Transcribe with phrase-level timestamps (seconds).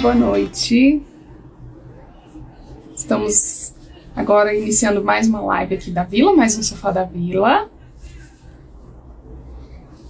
[0.00, 1.02] boa noite.
[2.94, 3.74] Estamos
[4.14, 7.70] agora iniciando mais uma live aqui da Vila, mais um Sofá da Vila.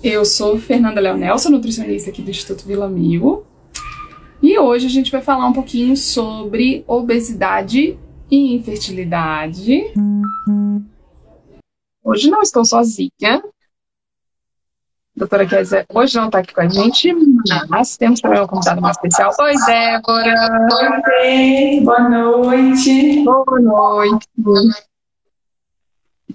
[0.02, 3.44] Eu sou Fernanda Leonel, sou nutricionista aqui do Instituto Vila Mil.
[4.42, 7.96] E hoje a gente vai falar um pouquinho sobre obesidade
[8.30, 9.92] e infertilidade.
[12.02, 13.42] Hoje não estou sozinha,
[15.16, 17.14] doutora Kézia hoje não está aqui com a gente,
[17.68, 19.32] mas temos também uma convidada mais especial.
[19.40, 20.68] Oi, Débora!
[21.22, 23.24] Oi, boa noite!
[23.24, 24.28] Boa noite!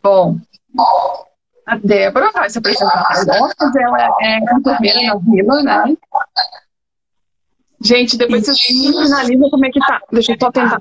[0.02, 0.38] Bom,
[1.68, 5.98] a Débora vai se apresentar para ela é enfermeira na vila, né?
[7.84, 10.02] Gente, depois vocês finalizam como é que tá.
[10.12, 10.78] Deixa eu só tentar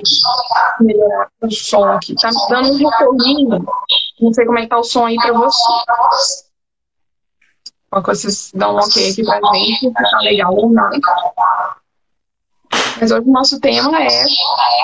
[0.80, 2.14] melhorar o som aqui.
[2.14, 3.66] Tá me dando um retorninho.
[4.20, 6.49] Não sei como é que tá o som aí para você.
[7.92, 10.90] Uma coisa, vocês dão um ok aqui pra gente, se tá legal ou não.
[13.01, 14.24] Mas hoje o nosso tema é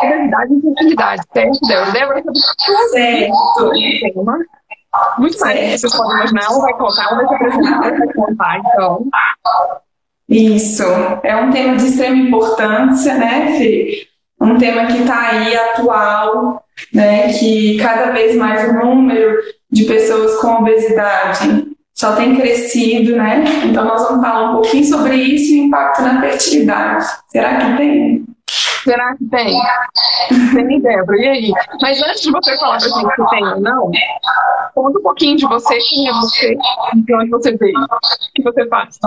[0.03, 1.93] obesidade e infertilidade, certo, Débora?
[1.93, 2.23] Débora,
[2.91, 3.71] certo.
[4.13, 4.39] tema.
[5.19, 8.59] Muito mais, vocês podem imaginar, ela vai contar, ela vai se apresentar, ela vai contar,
[8.59, 9.07] então.
[10.29, 10.83] Isso,
[11.23, 14.09] é um tema de extrema importância, né, Fê?
[14.41, 19.39] Um tema que está aí atual, né, que cada vez mais o número
[19.71, 23.43] de pessoas com obesidade só tem crescido, né?
[23.65, 27.07] Então nós vamos falar um pouquinho sobre isso e o impacto na fertilidade.
[27.29, 28.25] Será que tem?
[28.85, 29.59] Será que tem?
[30.55, 31.19] Tem, Débora.
[31.19, 31.53] E aí?
[31.81, 33.91] Mas antes de você falar pra gente se tem ou não,
[34.75, 36.55] conta um pouquinho de você, quem é você,
[36.95, 37.89] de onde você veio, o
[38.35, 38.99] que você faz.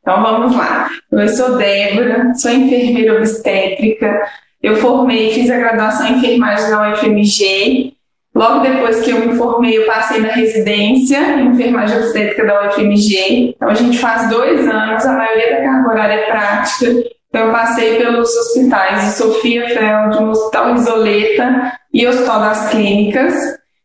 [0.00, 0.88] Então vamos lá.
[1.12, 4.28] Eu sou Débora, sou enfermeira obstétrica.
[4.60, 7.96] Eu formei, fiz a graduação em enfermagem na UFMG
[8.38, 13.54] Logo depois que eu me formei, eu passei na residência em enfermagem obstétrica da UFMG.
[13.56, 16.86] Então a gente faz dois anos, a maioria da carga horária é prática.
[17.28, 23.34] Então eu passei pelos hospitais de Sofia Feld, no Hospital Isoleta e Hospital das Clínicas.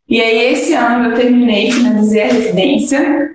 [0.08, 3.32] E aí esse ano eu terminei, finalizei a residência.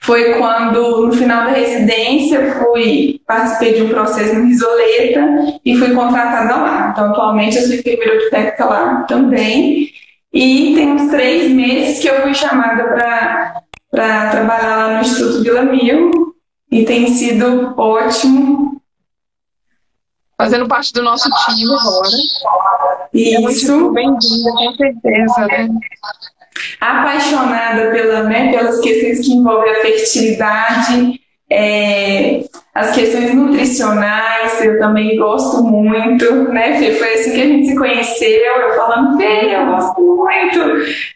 [0.00, 5.76] Foi quando, no final da residência, eu fui, participei de um processo no Isoleta e
[5.76, 6.90] fui contratada lá.
[6.92, 9.94] Então, atualmente, eu sou enfermeira obstétrica lá também.
[10.36, 15.62] E tem uns três meses que eu fui chamada para trabalhar lá no Instituto Vila
[15.62, 16.36] Mil
[16.70, 18.78] e tem sido ótimo.
[20.36, 22.08] Fazendo parte do nosso time agora.
[23.14, 23.88] Isso.
[23.88, 25.68] É bem-vinda, com certeza, né?
[26.82, 32.40] Apaixonada pela, né, pelas questões que envolvem a fertilidade é,
[32.74, 36.92] as questões nutricionais, eu também gosto muito, né, Fê?
[36.92, 40.58] Foi assim que a gente se conheceu, eu falando, Fê, eu gosto muito,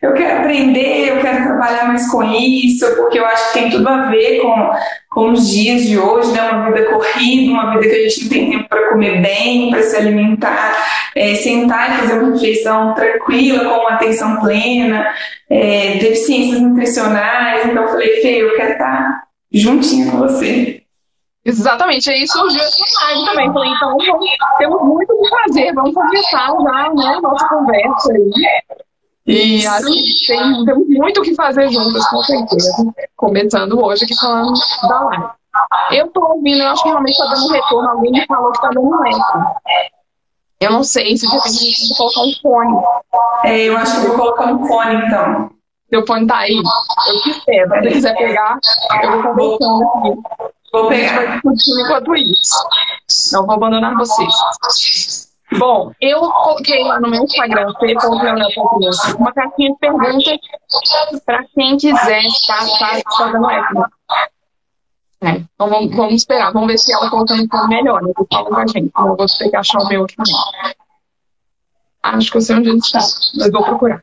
[0.01, 3.89] eu quero aprender, eu quero trabalhar mais com isso, porque eu acho que tem tudo
[3.89, 4.71] a ver com,
[5.09, 6.49] com os dias de hoje, né?
[6.49, 9.83] Uma vida corrida, uma vida que a gente não tem tempo para comer bem, para
[9.83, 10.77] se alimentar,
[11.17, 15.09] é, sentar e fazer uma refeição tranquila, com uma atenção plena,
[15.51, 17.67] é, deficiências nutricionais.
[17.67, 20.83] Então, eu falei, Fê, eu quero estar juntinho com você.
[21.45, 23.53] Exatamente, aí surgiu essa live também.
[23.53, 28.31] Falei, então vamos, temos muito o que fazer, vamos começar já né, nossa conversa aí.
[29.27, 32.95] E acho que tem, temos muito o que fazer juntas, com certeza.
[33.17, 34.53] Começando hoje aqui falando
[34.89, 35.25] da live.
[35.93, 37.89] Eu tô ouvindo, eu acho que realmente tá dando retorno.
[37.91, 39.61] Alguém me falou que tá dando eco.
[40.61, 42.83] Eu não sei se de repente a gente colocar um fone.
[43.45, 45.51] É, eu acho que vou colocar um fone então.
[45.91, 46.57] Seu fone tá aí?
[47.09, 47.71] Eu te espero.
[47.75, 48.59] Se você quiser pegar,
[49.03, 50.53] eu vou conversando aqui.
[50.73, 51.15] Vou pegar.
[51.17, 52.55] vai discutir enquanto isso.
[53.33, 55.31] Não vou abandonar vocês.
[55.59, 57.73] Bom, eu coloquei no meu Instagram,
[59.19, 60.39] uma caixinha de perguntas
[61.27, 62.67] para quem quiser estar
[63.17, 63.91] fazendo essa.
[65.23, 68.13] É, então vamos, vamos, esperar, vamos ver se ela colocando um melhor, né?
[68.33, 68.91] Fala com a gente.
[68.97, 70.35] Eu vou ter que achar o meu aqui também.
[72.03, 74.03] Acho que eu sei onde ele está, mas vou procurar.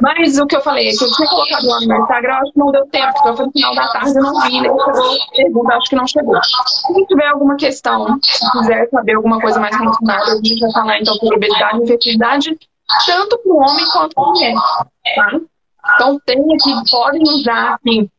[0.00, 2.58] Mas o que eu falei, que eu tinha colocado lá no meu Instagram, acho que
[2.58, 5.74] não deu tempo, porque foi no final da tarde, eu não vi, nem chegou pergunta,
[5.74, 6.42] acho que não chegou.
[6.42, 11.00] Se tiver alguma questão, se quiser saber alguma coisa mais relacionada, a gente vai falar
[11.00, 12.58] então sobre obesidade e infertilidade,
[13.06, 14.54] tanto para o homem quanto para a mulher,
[15.14, 15.40] tá?
[15.94, 18.10] Então tem aqui, podem usar assim,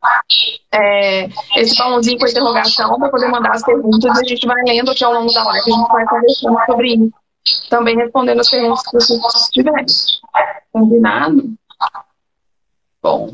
[0.74, 4.90] é, esse balãozinho com interrogação para poder mandar as perguntas e a gente vai lendo
[4.90, 7.12] aqui ao longo da live, a gente vai conversando sobre isso.
[7.70, 9.86] Também respondendo as perguntas que vocês tiverem.
[10.72, 11.59] Combinado?
[13.02, 13.34] Bom.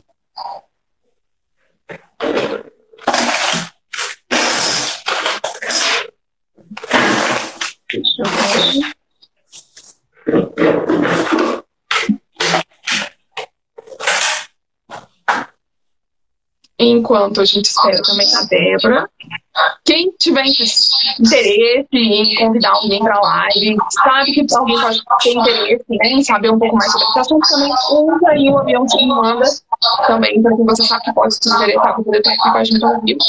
[7.89, 8.95] Deixa eu ver.
[16.77, 19.09] Enquanto a gente espera também a Débora,
[19.85, 25.85] quem tiver interesse em convidar alguém para a live, sabe que alguém pode ter interesse
[25.89, 29.05] né, em saber um pouco mais sobre esse assunto, também usa aí o avião que
[29.05, 29.45] manda
[30.05, 32.63] também, para quem você sabe que pode se interessar para poder estar aqui com a
[32.65, 33.19] gente ao vivo.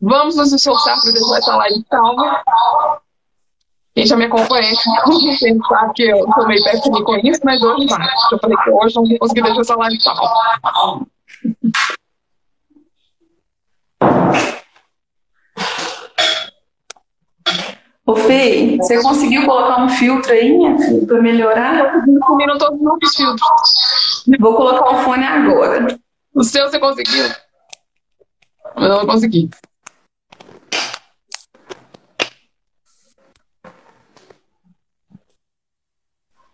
[0.00, 2.42] Vamos nos esforçar para deixar essa live salva.
[3.94, 8.06] Quem já me acompanha, sabe que eu sou meio péssimo com isso, mas hoje vai.
[8.32, 11.06] Eu falei que hoje não vou conseguir deixar essa live salva.
[18.06, 22.04] Ô Fê, você conseguiu colocar um filtro aí, minha filha, para melhorar?
[22.22, 24.24] Combinam todos os filtros.
[24.40, 25.98] Vou colocar o fone agora.
[26.34, 27.26] O seu você conseguiu?
[28.76, 29.50] Eu não consegui.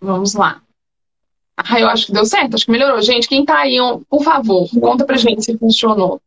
[0.00, 0.60] Vamos lá.
[1.56, 3.00] Ah, eu acho que deu certo, acho que melhorou.
[3.00, 3.76] Gente, quem tá aí,
[4.08, 6.20] por favor, conta pra gente se funcionou.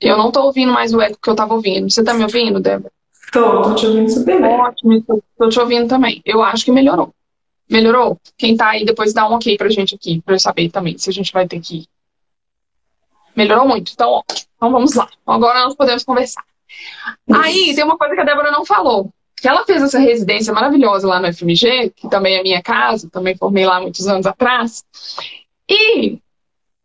[0.00, 1.90] Eu não tô ouvindo mais o eco que eu tava ouvindo.
[1.90, 2.92] Você tá me ouvindo, Débora?
[3.32, 4.50] Tô, tô te ouvindo super bem.
[4.50, 6.22] Ótimo, tô, tô te ouvindo também.
[6.24, 7.12] Eu acho que melhorou.
[7.68, 8.18] Melhorou?
[8.36, 11.10] Quem tá aí, depois dá um ok pra gente aqui, pra eu saber também se
[11.10, 11.86] a gente vai ter que.
[13.36, 14.48] Melhorou muito, então ótimo.
[14.56, 15.08] Então vamos lá.
[15.26, 16.44] Agora nós podemos conversar.
[17.28, 17.40] Isso.
[17.40, 21.06] Aí tem uma coisa que a Débora não falou que ela fez essa residência maravilhosa
[21.06, 24.84] lá no FMG, que também é minha casa, também formei lá muitos anos atrás.
[25.68, 26.18] E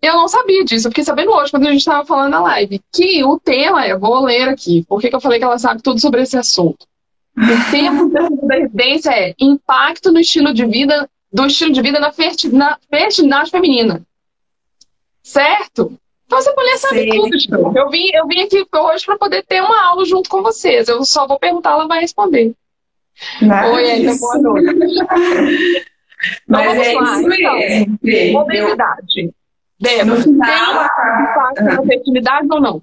[0.03, 2.81] eu não sabia disso, eu fiquei sabendo hoje, quando a gente estava falando na live,
[2.91, 5.99] que o tema é, vou ler aqui, por que eu falei que ela sabe tudo
[5.99, 6.85] sobre esse assunto?
[7.37, 12.11] O tema da residência é impacto no estilo de vida, do estilo de vida na
[12.11, 14.05] fertilidade feminina.
[15.23, 15.97] Certo?
[16.25, 17.77] Então essa mulher sabe tudo.
[17.77, 20.89] Eu vim, eu vim aqui hoje para poder ter uma aula junto com vocês.
[20.89, 22.53] Eu só vou perguntar, ela vai responder.
[23.41, 24.75] Oi, Ellen, boa noite.
[26.47, 27.21] Mas então, é lá.
[27.21, 27.99] isso.
[28.03, 29.33] Então, obesidade.
[29.79, 32.81] Débora, no final, tem impacto na fertilidade ou não?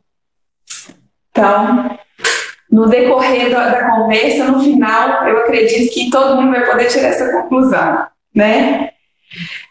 [1.31, 1.99] Então,
[2.71, 7.09] no decorrer da, da, conversa, no final, eu acredito que todo mundo vai poder tirar
[7.09, 8.91] essa conclusão, né?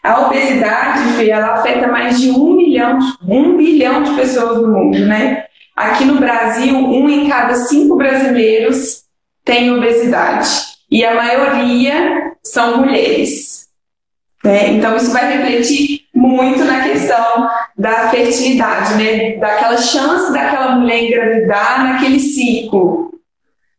[0.02, 5.44] A obesidade, ela afeta mais de um milhão, um bilhão de pessoas no mundo, né?
[5.76, 9.04] Aqui no Brasil, um em cada cinco brasileiros
[9.44, 10.48] tem obesidade
[10.90, 13.68] e a maioria são mulheres.
[14.44, 14.72] Né?
[14.72, 15.99] Então, isso vai refletir
[17.20, 19.36] questão da fertilidade, né?
[19.36, 23.10] Daquela chance daquela mulher engravidar naquele ciclo.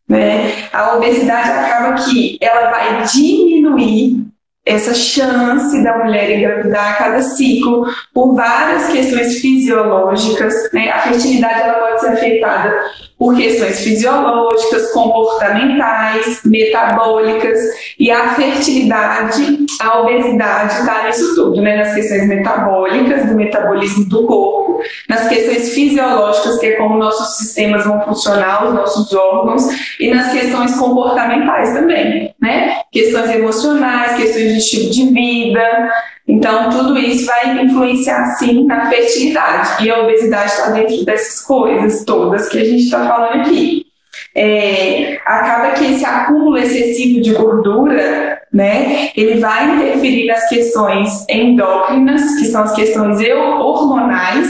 [0.07, 0.67] Né?
[0.73, 4.27] A obesidade acaba que ela vai diminuir
[4.65, 10.53] essa chance da mulher engravidar a cada ciclo por várias questões fisiológicas.
[10.71, 10.89] Né?
[10.91, 12.91] A fertilidade ela pode ser afetada
[13.21, 17.59] por questões fisiológicas, comportamentais, metabólicas
[17.99, 21.77] e a fertilidade, a obesidade está nisso tudo, né?
[21.77, 27.85] Nas questões metabólicas, do metabolismo do corpo, nas questões fisiológicas, que é como nossos sistemas
[27.85, 29.67] vão funcionar, os nossos órgãos,
[29.99, 32.77] e nas questões comportamentais também, né?
[32.91, 35.91] Questões emocionais, questões de estilo de vida,
[36.31, 39.83] então, tudo isso vai influenciar, sim, na fertilidade.
[39.85, 43.85] E a obesidade está dentro dessas coisas todas que a gente está falando aqui.
[44.33, 52.21] É, acaba que esse acúmulo excessivo de gordura, né, ele vai interferir nas questões endócrinas,
[52.39, 54.47] que são as questões hormonais.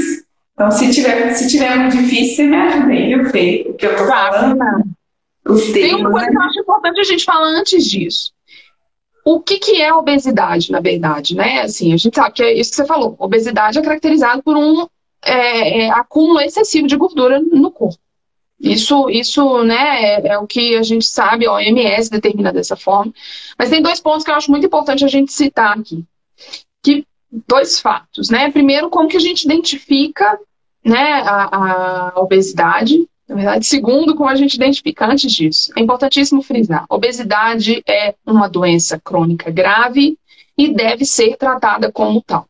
[0.53, 3.65] Então, se tiver, se tiver muito difícil, você me ajuda aí, viu, Fê?
[3.69, 4.59] O que eu tô falando.
[5.47, 6.31] Os termos, Tem uma coisa né?
[6.31, 8.31] que eu acho importante a gente falar antes disso
[9.23, 11.61] o que, que é obesidade, na verdade, né?
[11.61, 13.15] Assim, a gente sabe que é isso que você falou.
[13.19, 14.87] Obesidade é caracterizado por um
[15.23, 17.99] é, é, acúmulo excessivo de gordura no corpo.
[18.59, 23.11] Isso, isso né, é, é, o que a gente sabe, a OMS determina dessa forma.
[23.57, 26.05] Mas tem dois pontos que eu acho muito importante a gente citar aqui.
[26.83, 27.05] Que,
[27.47, 28.51] dois fatos, né?
[28.51, 30.39] Primeiro, como que a gente identifica
[30.83, 33.65] né, a, a obesidade na verdade.
[33.65, 39.49] Segundo, como a gente identifica antes disso, é importantíssimo frisar: obesidade é uma doença crônica
[39.49, 40.17] grave
[40.57, 42.45] e deve ser tratada como tal.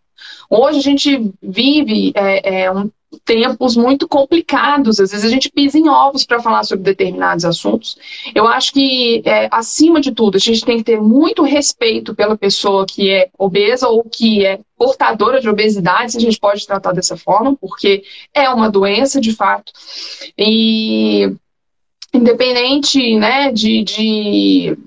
[0.49, 2.89] Hoje a gente vive é, é, um,
[3.25, 7.97] tempos muito complicados, às vezes a gente pisa em ovos para falar sobre determinados assuntos.
[8.33, 12.37] Eu acho que, é, acima de tudo, a gente tem que ter muito respeito pela
[12.37, 16.93] pessoa que é obesa ou que é portadora de obesidade, se a gente pode tratar
[16.93, 18.03] dessa forma, porque
[18.33, 19.71] é uma doença de fato.
[20.37, 21.33] E
[22.13, 24.77] independente né, de, de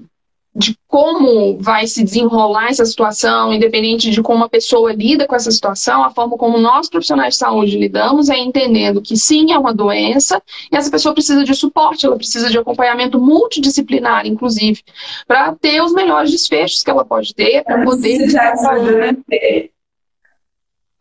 [0.55, 5.51] de como vai se desenrolar essa situação, independente de como a pessoa lida com essa
[5.51, 9.75] situação, a forma como nós profissionais de saúde lidamos é entendendo que sim, é uma
[9.75, 14.81] doença e essa pessoa precisa de suporte, ela precisa de acompanhamento multidisciplinar, inclusive,
[15.27, 18.31] para ter os melhores desfechos que ela pode ter, para poder.
[18.31, 19.17] Já ajuda, né?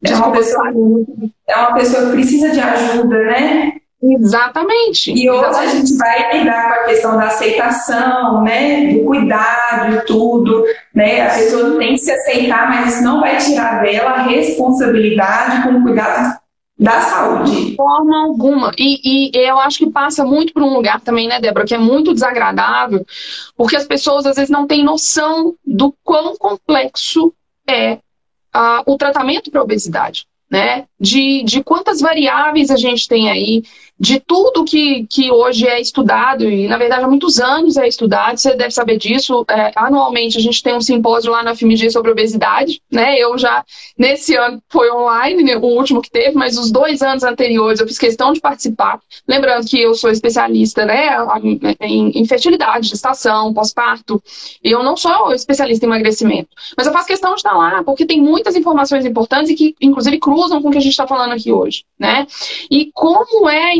[0.05, 0.69] É uma, pessoa,
[1.47, 3.82] é uma pessoa que precisa de ajuda, né?
[4.03, 5.11] Exatamente.
[5.11, 5.71] E hoje Exatamente.
[5.71, 8.93] a gente vai lidar com a questão da aceitação, né?
[8.93, 11.27] Do cuidado e tudo, né?
[11.27, 15.77] A pessoa tem que se aceitar, mas isso não vai tirar dela a responsabilidade com
[15.77, 16.37] o cuidado
[16.77, 17.69] da saúde.
[17.69, 18.73] De forma alguma.
[18.77, 21.77] E, e eu acho que passa muito por um lugar também, né, Débora, que é
[21.77, 23.05] muito desagradável,
[23.55, 27.33] porque as pessoas às vezes não têm noção do quão complexo
[27.67, 30.25] é uh, o tratamento para a obesidade.
[30.51, 30.85] Né?
[30.99, 33.63] De, de quantas variáveis a gente tem aí,
[34.03, 38.37] de tudo que, que hoje é estudado, e na verdade há muitos anos é estudado,
[38.37, 39.45] você deve saber disso.
[39.49, 43.17] É, anualmente a gente tem um simpósio lá na FMG sobre obesidade, né?
[43.17, 43.63] Eu já,
[43.97, 47.87] nesse ano foi online, né, o último que teve, mas os dois anos anteriores eu
[47.87, 48.99] fiz questão de participar.
[49.25, 51.15] Lembrando que eu sou especialista né,
[51.79, 54.21] em, em fertilidade, gestação, pós-parto,
[54.61, 58.05] e eu não sou especialista em emagrecimento, mas eu faço questão de estar lá, porque
[58.05, 61.31] tem muitas informações importantes e que, inclusive, cruzam com o que a gente está falando
[61.31, 62.27] aqui hoje, né?
[62.69, 63.73] E como é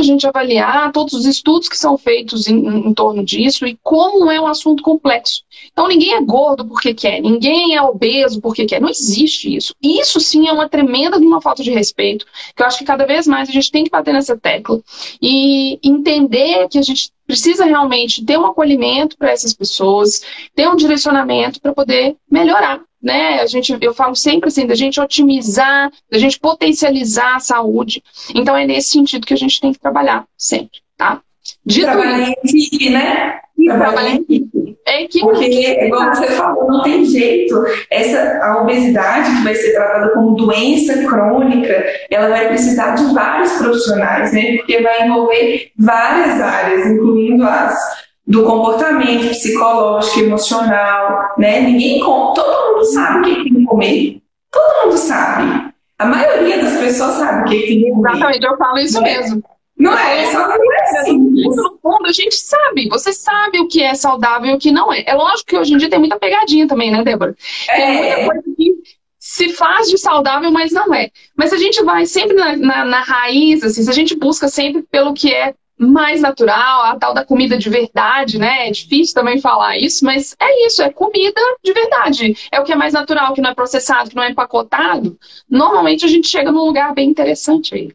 [0.00, 4.30] a gente avaliar todos os estudos que são feitos em, em, torno disso e como
[4.30, 5.42] é um assunto complexo.
[5.72, 8.80] Então, ninguém é gordo porque quer, ninguém é obeso porque quer.
[8.80, 9.74] Não existe isso.
[9.82, 13.26] Isso sim é uma tremenda uma falta de respeito, que eu acho que cada vez
[13.26, 14.80] mais a gente tem que bater nessa tecla
[15.20, 20.22] e entender que a gente precisa realmente ter um acolhimento para essas pessoas,
[20.54, 23.40] ter um direcionamento para poder melhorar né?
[23.40, 28.02] A gente, eu falo sempre assim, da gente otimizar, da gente potencializar a saúde.
[28.34, 31.20] Então é nesse sentido que a gente tem que trabalhar sempre, tá?
[31.66, 33.40] Dito trabalhar em equipe, né?
[33.66, 34.52] Trabalhar em equipe.
[34.86, 35.24] É equipe.
[35.24, 37.54] Porque, igual você falou, não tem jeito.
[37.90, 43.52] Essa, a obesidade, que vai ser tratada como doença crônica, ela vai precisar de vários
[43.54, 44.56] profissionais, né?
[44.56, 47.74] Porque vai envolver várias áreas, incluindo as
[48.26, 51.60] do comportamento psicológico, emocional, né?
[51.60, 54.22] Ninguém todo mundo sabe o que tem que comer.
[54.50, 55.72] Todo mundo sabe.
[55.98, 58.10] A maioria das pessoas sabe o que tem que comer.
[58.12, 59.00] Exatamente, eu falo isso é?
[59.02, 59.42] mesmo.
[59.78, 61.18] Não é, só não é assim.
[61.18, 64.92] No fundo, a gente sabe, você sabe o que é saudável e o que não
[64.92, 65.02] é.
[65.06, 67.34] É lógico que hoje em dia tem muita pegadinha também, né, Débora?
[67.66, 68.16] Tem É.
[68.16, 68.72] muita coisa que
[69.18, 71.10] se faz de saudável, mas não é.
[71.36, 74.82] Mas a gente vai sempre na, na, na raiz, assim, se a gente busca sempre
[74.82, 78.68] pelo que é mais natural, a tal da comida de verdade, né?
[78.68, 82.36] É difícil também falar isso, mas é isso, é comida de verdade.
[82.50, 85.18] É o que é mais natural, que não é processado, que não é empacotado.
[85.48, 87.92] Normalmente a gente chega num lugar bem interessante aí.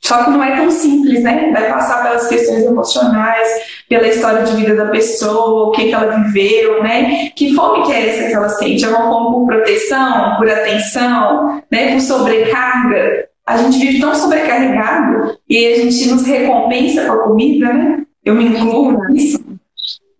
[0.00, 1.50] Só que não é tão simples, né?
[1.52, 3.48] Vai passar pelas questões emocionais,
[3.88, 7.30] pela história de vida da pessoa, o que, que ela viveu, né?
[7.30, 8.84] Que fome que é essa que ela sente?
[8.84, 11.92] É uma fome por proteção, por atenção, né?
[11.92, 13.28] Por sobrecarga?
[13.48, 18.06] A gente vive tão sobrecarregado e a gente nos recompensa com a comida, né?
[18.22, 19.42] Eu me incluo nisso.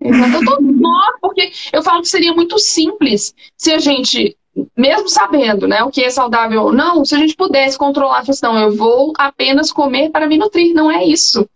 [0.00, 0.34] Exato.
[0.34, 4.34] Eu tô nó, porque eu falo que seria muito simples se a gente,
[4.74, 8.24] mesmo sabendo né, o que é saudável ou não, se a gente pudesse controlar a
[8.24, 10.72] questão, eu vou apenas comer para me nutrir.
[10.72, 11.46] Não é isso.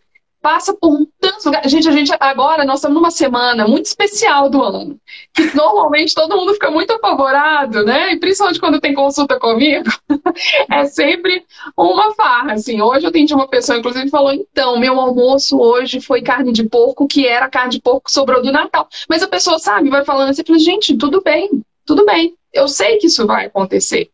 [0.43, 1.71] Passa por tantos lugares.
[1.71, 4.99] Gente, a gente agora nós estamos numa semana muito especial do ano.
[5.33, 8.13] Que normalmente todo mundo fica muito apavorado, né?
[8.13, 9.89] E principalmente quando tem consulta comigo,
[10.69, 11.45] é sempre
[11.77, 12.55] uma farra.
[12.55, 16.69] Assim, hoje eu atendi uma pessoa, inclusive, falou: então, meu almoço hoje foi carne de
[16.69, 18.89] porco, que era carne de porco que sobrou do Natal.
[19.09, 22.35] Mas a pessoa, sabe, vai falando assim, gente, tudo bem, tudo bem.
[22.53, 24.11] Eu sei que isso vai acontecer.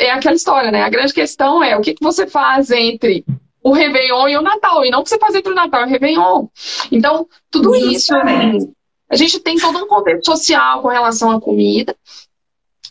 [0.00, 0.82] É aquela história, né?
[0.82, 3.24] A grande questão é o que você faz entre
[3.62, 5.84] o Réveillon e o Natal, e não o que você faz entre o Natal e
[5.84, 6.46] o Réveillon.
[6.90, 8.72] Então, tudo isso, assim,
[9.10, 11.96] a gente tem todo um contexto social com relação à comida,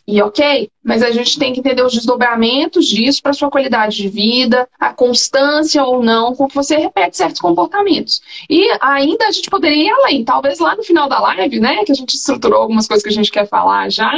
[0.07, 4.09] e ok, mas a gente tem que entender os desdobramentos disso para sua qualidade de
[4.09, 8.21] vida, a constância ou não com que você repete certos comportamentos.
[8.49, 11.91] E ainda a gente poderia ir além, talvez lá no final da live, né, que
[11.91, 14.11] a gente estruturou algumas coisas que a gente quer falar já,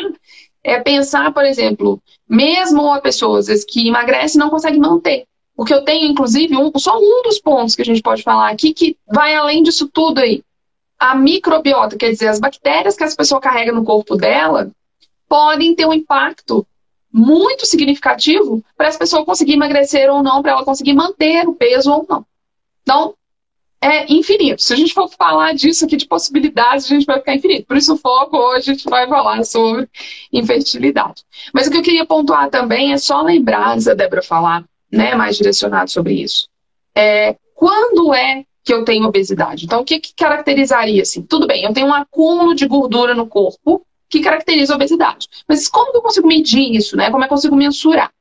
[0.63, 5.25] é pensar, por exemplo, mesmo a pessoa às vezes, que emagrece não consegue manter.
[5.55, 8.73] Porque eu tenho, inclusive, um, só um dos pontos que a gente pode falar aqui
[8.73, 10.43] que vai além disso tudo aí.
[10.97, 14.71] A microbiota, quer dizer, as bactérias que essa pessoa carrega no corpo dela,
[15.27, 16.65] podem ter um impacto
[17.11, 21.91] muito significativo para essa pessoa conseguir emagrecer ou não, para ela conseguir manter o peso
[21.91, 22.25] ou não.
[22.81, 23.13] Então,
[23.79, 24.61] é infinito.
[24.61, 27.67] Se a gente for falar disso aqui de possibilidades, a gente vai ficar infinito.
[27.67, 29.89] Por isso o foco hoje a gente vai falar sobre
[30.31, 31.23] infertilidade.
[31.53, 35.15] Mas o que eu queria pontuar também é só lembrar, antes da Débora falar, né,
[35.15, 36.47] mais direcionado sobre isso.
[36.95, 39.65] É, quando é que eu tenho obesidade?
[39.65, 41.23] Então, o que, que caracterizaria assim?
[41.23, 45.27] Tudo bem, eu tenho um acúmulo de gordura no corpo que caracteriza a obesidade.
[45.47, 47.09] Mas como que eu consigo medir isso, né?
[47.09, 48.11] Como é que eu consigo mensurar?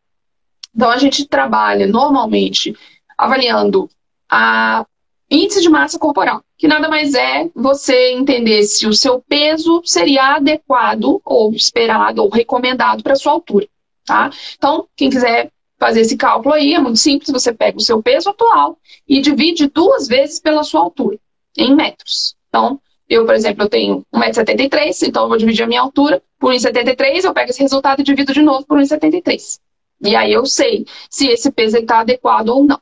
[0.74, 2.74] Então, a gente trabalha normalmente
[3.18, 3.90] avaliando
[4.30, 4.86] a
[5.30, 10.36] índice de massa corporal, que nada mais é você entender se o seu peso seria
[10.36, 13.68] adequado ou esperado ou recomendado para sua altura,
[14.06, 14.30] tá?
[14.56, 15.50] Então, quem quiser
[15.82, 19.66] fazer esse cálculo aí, é muito simples, você pega o seu peso atual e divide
[19.66, 21.18] duas vezes pela sua altura,
[21.58, 22.36] em metros.
[22.48, 26.52] Então, eu, por exemplo, eu tenho 1,73m, então eu vou dividir a minha altura por
[26.54, 29.58] 1,73, eu pego esse resultado e divido de novo por 1,73.
[30.04, 32.80] E aí eu sei se esse peso está adequado ou não.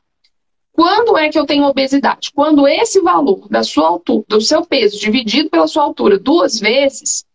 [0.71, 2.31] Quando é que eu tenho obesidade?
[2.31, 7.25] Quando esse valor da sua altura, do seu peso dividido pela sua altura duas vezes,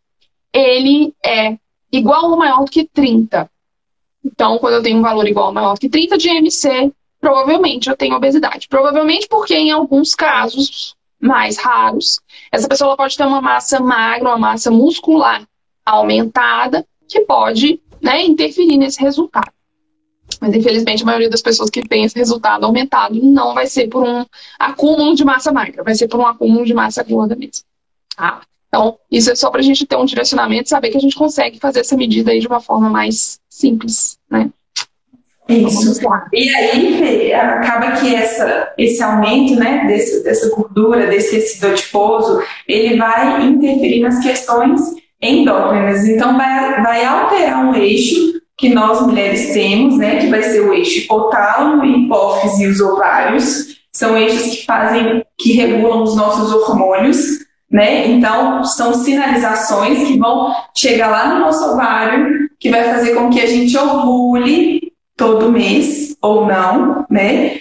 [0.53, 1.59] ele é
[1.91, 3.51] igual ou maior do que 30.
[4.27, 8.17] Então, quando eu tenho um valor igual maior que 30 de MC, provavelmente eu tenho
[8.17, 8.67] obesidade.
[8.69, 14.39] Provavelmente porque em alguns casos mais raros, essa pessoa pode ter uma massa magra, uma
[14.39, 15.47] massa muscular
[15.85, 19.53] aumentada, que pode né, interferir nesse resultado.
[20.41, 24.03] Mas, infelizmente, a maioria das pessoas que tem esse resultado aumentado não vai ser por
[24.03, 24.27] um
[24.59, 27.65] acúmulo de massa magra, vai ser por um acúmulo de massa gorda mesmo.
[28.17, 28.41] Tá?
[28.77, 31.17] Então, isso é só para a gente ter um direcionamento e saber que a gente
[31.17, 34.51] consegue fazer essa medida aí de uma forma mais simples, né?
[35.49, 35.99] Isso.
[36.31, 42.43] E aí, Fê, acaba que essa, esse aumento né, desse, dessa gordura, desse tecido adiposo,
[42.69, 44.79] ele vai interferir nas questões
[45.23, 46.07] endócrinas.
[46.07, 50.75] Então, vai, vai alterar um eixo que nós mulheres temos, né, que vai ser o
[50.75, 53.77] eixo hipotálamo, hipófise e os ovários.
[53.91, 58.09] São eixos que fazem, que regulam os nossos hormônios, né?
[58.09, 63.41] Então, são sinalizações que vão chegar lá no nosso ovário, que vai fazer com que
[63.41, 67.59] a gente ovule todo mês ou não, né?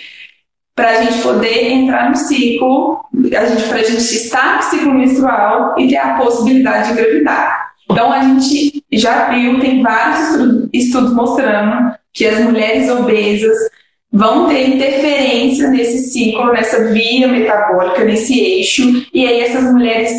[0.76, 3.00] Para a gente poder entrar no ciclo,
[3.38, 7.72] a gente, para a gente estar no ciclo menstrual e ter a possibilidade de engravidar.
[7.90, 13.58] Então, a gente já viu, tem vários estudos mostrando que as mulheres obesas
[14.16, 20.14] vão ter interferência nesse ciclo, nessa via metabólica, nesse eixo, e aí essas mulheres,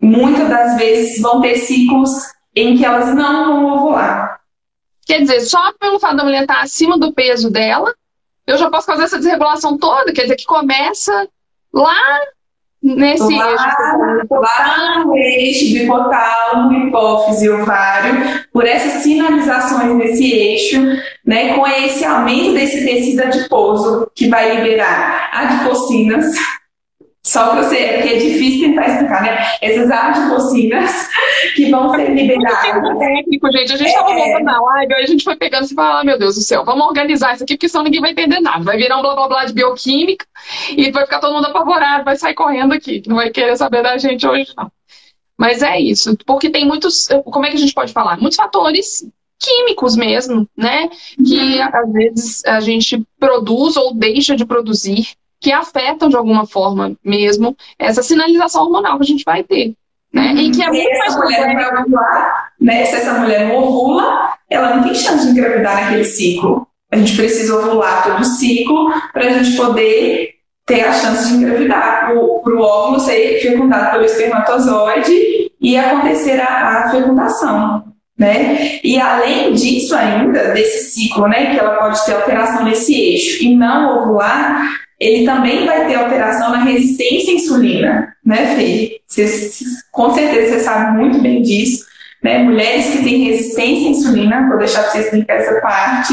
[0.00, 2.10] muitas das vezes, vão ter ciclos
[2.56, 4.40] em que elas não vão ovular.
[5.04, 7.94] Quer dizer, só pelo fato da mulher estar acima do peso dela,
[8.46, 11.28] eu já posso fazer essa desregulação toda, quer dizer, que começa
[11.74, 12.20] lá
[12.82, 14.26] nesse lá, eixo.
[14.30, 20.80] Lá no eixo bipotálamo, hipófise e ovário, por essas sinalizações nesse eixo,
[21.24, 26.34] né, com esse aumento desse tecido adiposo, que vai liberar adipocinas,
[27.22, 29.38] só para você, é porque é difícil tentar explicar, né?
[29.60, 31.08] Essas adipocinas
[31.54, 32.98] que vão ser liberadas.
[32.98, 33.72] técnico, gente.
[33.72, 34.14] A gente estava é...
[34.14, 36.64] voltando na live, aí a gente foi pegando e falando, ah, meu Deus do céu,
[36.64, 38.64] vamos organizar isso aqui, porque senão ninguém vai entender nada.
[38.64, 40.24] Vai virar um blá blá blá de bioquímica
[40.74, 43.02] e vai ficar todo mundo apavorado, vai sair correndo aqui.
[43.06, 44.72] Não vai querer saber da gente hoje, não.
[45.38, 48.18] Mas é isso, porque tem muitos, como é que a gente pode falar?
[48.18, 49.06] Muitos fatores
[49.38, 50.88] químicos mesmo, né?
[51.16, 51.68] Que uhum.
[51.72, 57.56] às vezes a gente produz ou deixa de produzir que afetam de alguma forma mesmo
[57.78, 59.74] essa sinalização hormonal que a gente vai ter.
[60.12, 60.34] Né?
[60.34, 62.84] E que é muito mais mulher ovular, né?
[62.84, 66.66] Se essa mulher não ovula, ela não tem chance de engravidar naquele ciclo.
[66.90, 70.34] A gente precisa ovular todo o ciclo para a gente poder
[70.66, 76.86] ter a chance de engravidar, para o óvulo ser fecundado pelo espermatozoide e acontecer a,
[76.86, 77.84] a fecundação.
[78.18, 78.80] Né?
[78.84, 83.56] E além disso ainda, desse ciclo, né, que ela pode ter alteração nesse eixo e
[83.56, 89.00] não ovular, ele também vai ter alteração na resistência à insulina, né, Fê?
[89.90, 91.86] Com certeza você sabe muito bem disso.
[92.22, 92.38] Né?
[92.38, 96.12] Mulheres que têm resistência à insulina, vou deixar para você explicar essa parte,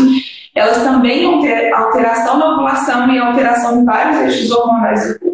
[0.56, 5.27] elas também vão ter alteração na ovulação e alteração em vários eixos hormonais do corpo.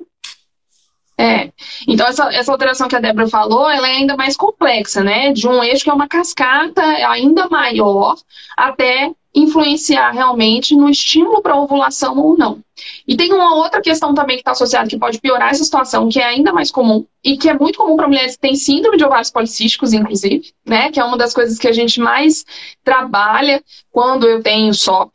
[1.24, 1.54] É,
[1.88, 5.32] então essa, essa alteração que a Débora falou, ela é ainda mais complexa, né?
[5.32, 8.18] De um eixo que é uma cascata ainda maior
[8.58, 12.60] até influenciar realmente no estímulo para ovulação ou não.
[13.08, 16.20] E tem uma outra questão também que está associada que pode piorar essa situação, que
[16.20, 19.06] é ainda mais comum e que é muito comum para mulheres que têm síndrome de
[19.06, 20.92] ovários policísticos, inclusive, né?
[20.92, 22.44] Que é uma das coisas que a gente mais
[22.84, 25.14] trabalha quando eu tenho SOP,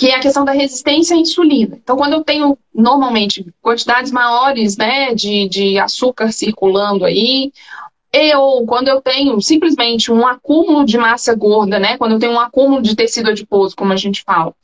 [0.00, 1.76] que é a questão da resistência à insulina.
[1.76, 7.52] Então, quando eu tenho normalmente quantidades maiores, né, de, de açúcar circulando aí,
[8.38, 11.98] ou quando eu tenho simplesmente um acúmulo de massa gorda, né?
[11.98, 14.54] Quando eu tenho um acúmulo de tecido adiposo, como a gente fala,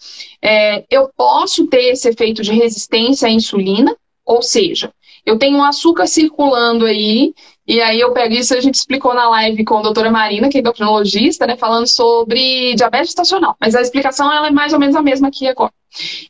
[0.40, 3.94] é, eu posso ter esse efeito de resistência à insulina,
[4.24, 4.90] ou seja,
[5.26, 7.34] eu tenho um açúcar circulando aí,
[7.66, 10.58] e aí eu pego isso, a gente explicou na live com a doutora Marina, que
[10.58, 13.56] é endocrinologista, né, falando sobre diabetes estacional.
[13.60, 15.72] Mas a explicação ela é mais ou menos a mesma aqui agora.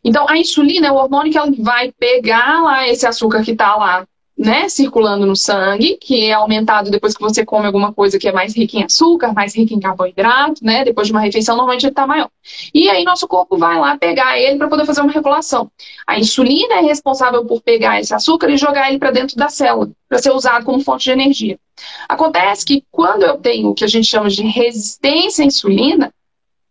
[0.02, 3.76] Então, a insulina é o hormônio que ela vai pegar lá esse açúcar que está
[3.76, 4.06] lá
[4.36, 8.32] né, circulando no sangue, que é aumentado depois que você come alguma coisa que é
[8.32, 10.84] mais rica em açúcar, mais rica em carboidrato, né?
[10.84, 12.28] Depois de uma refeição, normalmente ele está maior.
[12.74, 15.70] E aí nosso corpo vai lá pegar ele para poder fazer uma regulação.
[16.06, 19.90] A insulina é responsável por pegar esse açúcar e jogar ele para dentro da célula,
[20.06, 21.58] para ser usado como fonte de energia.
[22.06, 26.12] Acontece que quando eu tenho o que a gente chama de resistência à insulina,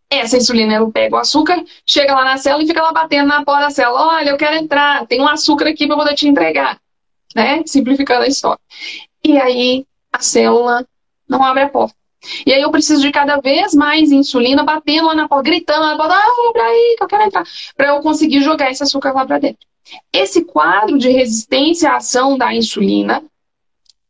[0.08, 3.44] essa insulina, ela pega o açúcar, chega lá na célula e fica lá batendo na
[3.44, 4.02] porta da célula.
[4.02, 6.78] Olha, eu quero entrar, tem um açúcar aqui para poder te entregar.
[7.36, 7.62] Né?
[7.66, 8.58] Simplificando a história.
[9.22, 10.86] E aí a célula
[11.28, 11.94] não abre a porta.
[12.46, 15.90] E aí eu preciso de cada vez mais insulina batendo lá na porta, gritando lá
[15.90, 17.44] na porta, ah, abre aí que eu quero entrar,
[17.76, 19.58] para eu conseguir jogar esse açúcar lá para dentro.
[20.10, 23.22] Esse quadro de resistência à ação da insulina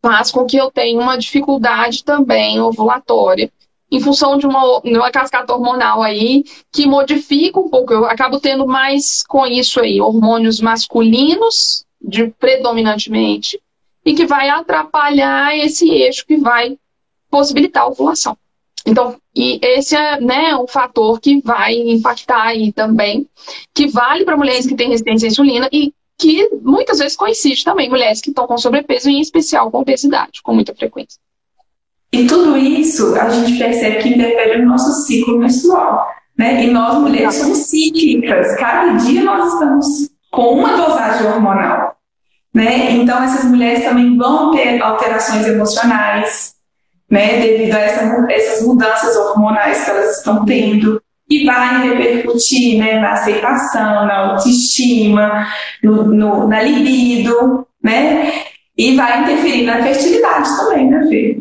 [0.01, 3.51] faz com que eu tenha uma dificuldade também ovulatória
[3.91, 7.93] em função de uma, uma cascata hormonal aí que modifica um pouco.
[7.93, 13.61] Eu acabo tendo mais com isso aí, hormônios masculinos, de, predominantemente,
[14.05, 16.79] e que vai atrapalhar esse eixo que vai
[17.29, 18.37] possibilitar a ovulação.
[18.87, 23.29] Então, e esse é né, um fator que vai impactar aí também,
[23.75, 27.91] que vale para mulheres que têm resistência à insulina e que muitas vezes coincide também
[27.91, 31.19] mulheres que estão com sobrepeso, em especial com obesidade, com muita frequência.
[32.13, 36.07] E tudo isso a gente percebe que interfere no nosso ciclo menstrual.
[36.39, 36.65] Né?
[36.65, 38.57] E nós mulheres somos cíclicas.
[38.57, 41.96] Cada dia nós estamos com uma dosagem hormonal.
[42.57, 42.93] Né?
[42.93, 46.55] Então, essas mulheres também vão ter alterações emocionais,
[47.11, 47.39] né?
[47.39, 50.99] devido a essa, essas mudanças hormonais que elas estão tendo.
[51.29, 55.47] E vai repercutir né, na aceitação, na autoestima,
[55.83, 58.33] no, no, na libido, né?
[58.79, 61.41] E vai interferir na fertilidade também, né, Fê?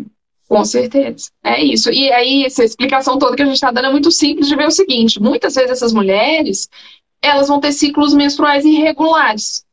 [0.49, 1.30] Com certeza.
[1.43, 1.91] É isso.
[1.91, 4.67] E aí, essa explicação toda que a gente está dando é muito simples de ver
[4.67, 6.67] o seguinte: muitas vezes essas mulheres
[7.21, 9.64] elas vão ter ciclos menstruais irregulares.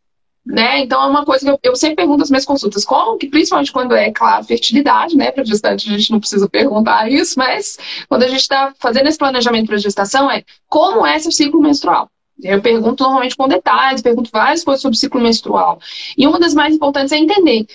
[0.44, 0.80] Né?
[0.80, 3.70] Então é uma coisa que eu, eu sempre pergunto nas minhas consultas, como que, principalmente
[3.70, 5.30] quando é, claro, fertilidade, né?
[5.30, 7.78] Para gestante a gente não precisa perguntar isso, mas
[8.08, 12.10] quando a gente está fazendo esse planejamento para gestação, é como é seu ciclo menstrual?
[12.42, 15.78] Eu pergunto normalmente com detalhes, pergunto várias coisas sobre o ciclo menstrual.
[16.18, 17.66] E uma das mais importantes é entender.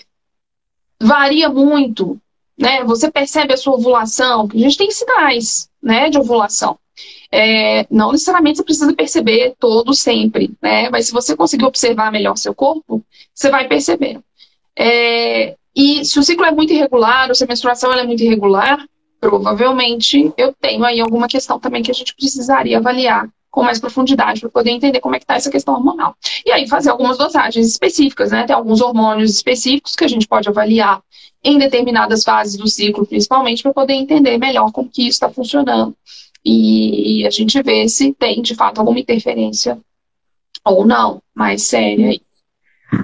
[1.00, 2.20] Varia muito
[2.58, 2.84] né?
[2.84, 6.78] Você percebe a sua ovulação, a gente tem sinais, né, de ovulação.
[7.32, 10.90] É, não necessariamente você precisa perceber todo sempre, né?
[10.90, 14.20] Mas se você conseguir observar melhor seu corpo, você vai perceber.
[14.78, 18.86] É, e se o ciclo é muito irregular, ou se a menstruação é muito irregular,
[19.20, 24.40] provavelmente eu tenho aí alguma questão também que a gente precisaria avaliar com mais profundidade
[24.40, 26.16] para poder entender como é que está essa questão hormonal.
[26.46, 28.46] E aí fazer algumas dosagens específicas, né?
[28.46, 31.02] Tem alguns hormônios específicos que a gente pode avaliar
[31.44, 35.96] em determinadas fases do ciclo, principalmente, para poder entender melhor como que isso está funcionando.
[36.46, 39.80] E a gente vê se tem, de fato, alguma interferência
[40.64, 42.22] ou não, mais séria aí.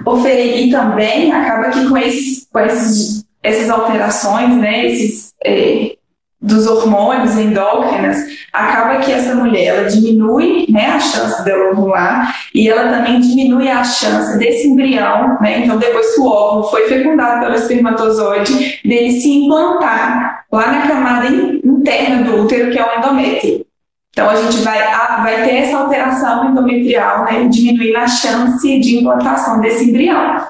[0.06, 5.96] Ô, Fê, e também acaba que com, esses, com esses, essas alterações, né, esses, é,
[6.44, 8.18] dos hormônios endócrinas,
[8.52, 13.66] acaba que essa mulher ela diminui né, a chance dela ovular e ela também diminui
[13.66, 19.12] a chance desse embrião, né, então depois que o óvulo foi fecundado pelo espermatozoide, dele
[19.18, 23.64] se implantar lá na camada interna do útero, que é o endométrio.
[24.10, 24.78] Então a gente vai,
[25.22, 30.46] vai ter essa alteração endometrial, né, diminuindo a chance de implantação desse embrião.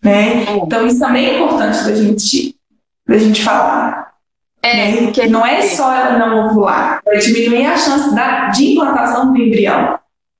[0.00, 0.44] Né?
[0.62, 2.54] Então isso também é importante da gente,
[3.04, 4.07] da gente falar.
[4.62, 5.10] É, né?
[5.12, 9.38] que não é só ela não ovular, vai diminuir a chance da, de implantação do
[9.38, 9.98] embrião.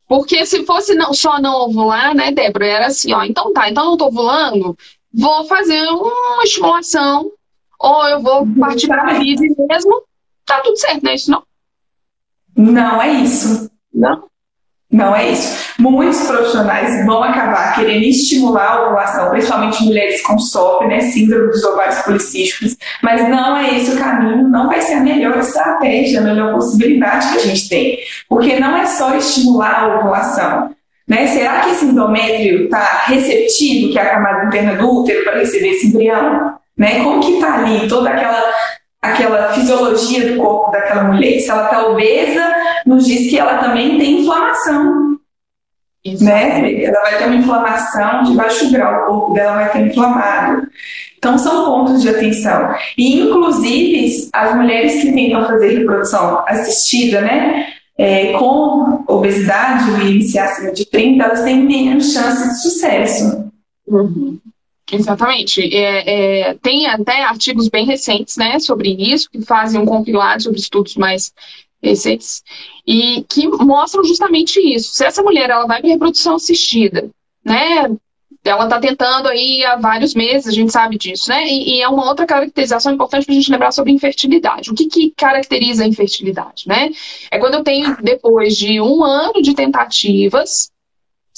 [0.09, 3.85] Porque se fosse não, só não ovular, né, Débora, era assim, ó, então tá, então
[3.85, 4.77] não tô ovulando,
[5.13, 7.31] vou fazer uma estimulação,
[7.79, 10.03] ou eu vou partir para a mesmo,
[10.45, 11.43] tá tudo certo, não é isso não?
[12.57, 13.71] Não é isso.
[13.95, 14.28] Não?
[14.91, 15.75] Não é isso.
[15.79, 21.63] Muitos profissionais vão acabar querendo estimular a ovulação, principalmente mulheres com SOP, né, síndrome dos
[21.63, 26.25] ovários policísticos, mas não é esse o caminho, não vai ser a melhor estratégia, a
[26.25, 27.99] melhor possibilidade que a gente tem,
[28.29, 30.75] porque não é só estimular a ovulação.
[31.07, 31.27] Né?
[31.27, 35.69] Será que esse endométrio está receptivo, que é a camada interna do útero, para receber
[35.69, 36.55] esse embrião?
[36.77, 37.03] Né?
[37.03, 38.43] Como que está ali toda aquela
[39.01, 41.41] aquela fisiologia do corpo daquela mulher.
[41.41, 42.55] Se ela está obesa,
[42.87, 45.19] nos diz que ela também tem inflamação.
[46.21, 46.85] Né?
[46.85, 50.67] Ela vai ter uma inflamação de baixo grau, o corpo dela vai ter inflamado.
[51.19, 52.75] Então, são pontos de atenção.
[52.97, 57.67] E, inclusive, as mulheres que tentam fazer reprodução assistida, né,
[57.99, 63.51] é, com obesidade, o IMC acima de 30, elas têm menos chance de sucesso.
[63.87, 64.39] Uhum.
[64.91, 65.63] Exatamente.
[65.75, 70.59] É, é, tem até artigos bem recentes né, sobre isso, que fazem um compilado sobre
[70.59, 71.33] estudos mais
[71.83, 72.43] recentes,
[72.87, 74.93] e que mostram justamente isso.
[74.95, 77.09] Se essa mulher ela vai para reprodução assistida,
[77.45, 77.89] né?
[78.45, 81.47] Ela está tentando aí há vários meses, a gente sabe disso, né?
[81.47, 84.71] E, e é uma outra caracterização importante para a gente lembrar sobre infertilidade.
[84.71, 86.91] O que, que caracteriza a infertilidade, né?
[87.31, 90.71] É quando eu tenho, depois de um ano de tentativas,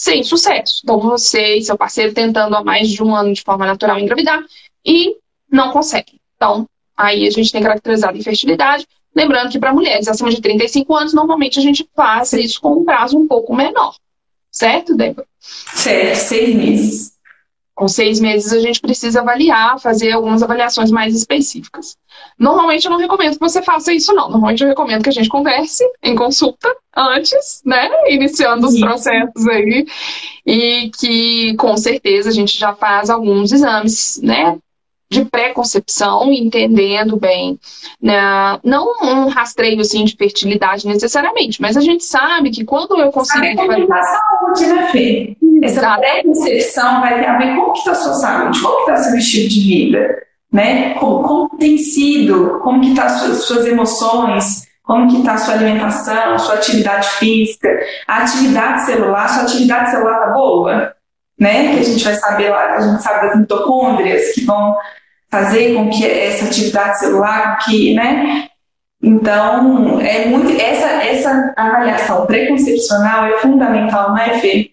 [0.00, 0.80] sem sucesso.
[0.82, 4.42] Então, você e seu parceiro tentando há mais de um ano de forma natural engravidar
[4.84, 5.16] e
[5.50, 6.18] não consegue.
[6.36, 11.12] Então, aí a gente tem caracterizado infertilidade Lembrando que para mulheres acima de 35 anos,
[11.12, 13.94] normalmente a gente faz isso com um prazo um pouco menor.
[14.50, 15.26] Certo, Débora?
[15.40, 17.09] Certo, seis meses.
[17.80, 21.96] Com seis meses a gente precisa avaliar, fazer algumas avaliações mais específicas.
[22.38, 24.28] Normalmente eu não recomendo que você faça isso, não.
[24.28, 27.88] Normalmente eu recomendo que a gente converse em consulta antes, né?
[28.10, 29.86] Iniciando os processos aí.
[30.44, 34.58] E que com certeza a gente já faz alguns exames, né?
[35.10, 37.58] De pré-concepção, entendendo bem,
[38.00, 38.60] né?
[38.62, 43.44] não um rastreio assim de fertilidade necessariamente, mas a gente sabe que quando eu consigo
[43.44, 45.36] sabe como está a saúde, né, Fê?
[45.64, 49.18] Essa pré-concepção vai ter a ver com como está a sua saúde, como está seu
[49.18, 50.94] estilo de vida, né?
[50.94, 55.38] Como, como tem sido, como que tá as suas, suas emoções, como que está a
[55.38, 57.68] sua alimentação, sua atividade física,
[58.06, 60.94] a atividade celular, sua atividade celular tá boa,
[61.36, 61.74] né?
[61.74, 64.76] Que a gente vai saber lá, a gente sabe das mitocôndrias que vão
[65.30, 68.48] fazer com que essa atividade celular, que, né?
[69.02, 74.72] Então, é muito essa essa avaliação preconcepcional é fundamental, não é, Fê?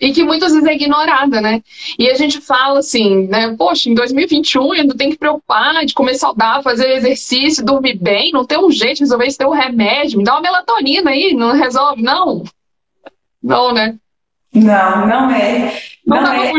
[0.00, 1.62] E que muitas vezes é ignorada, né?
[1.96, 3.54] E a gente fala assim, né?
[3.56, 8.44] Poxa, em 2021 ainda tem que preocupar de comer saudável, fazer exercício, dormir bem, não
[8.44, 11.52] tem um jeito de resolver isso, ter um remédio, me dá uma melatonina aí, não
[11.52, 12.42] resolve, não.
[13.40, 13.96] Não, né?
[14.54, 15.72] Não, não é.
[16.06, 16.52] Não, não, é,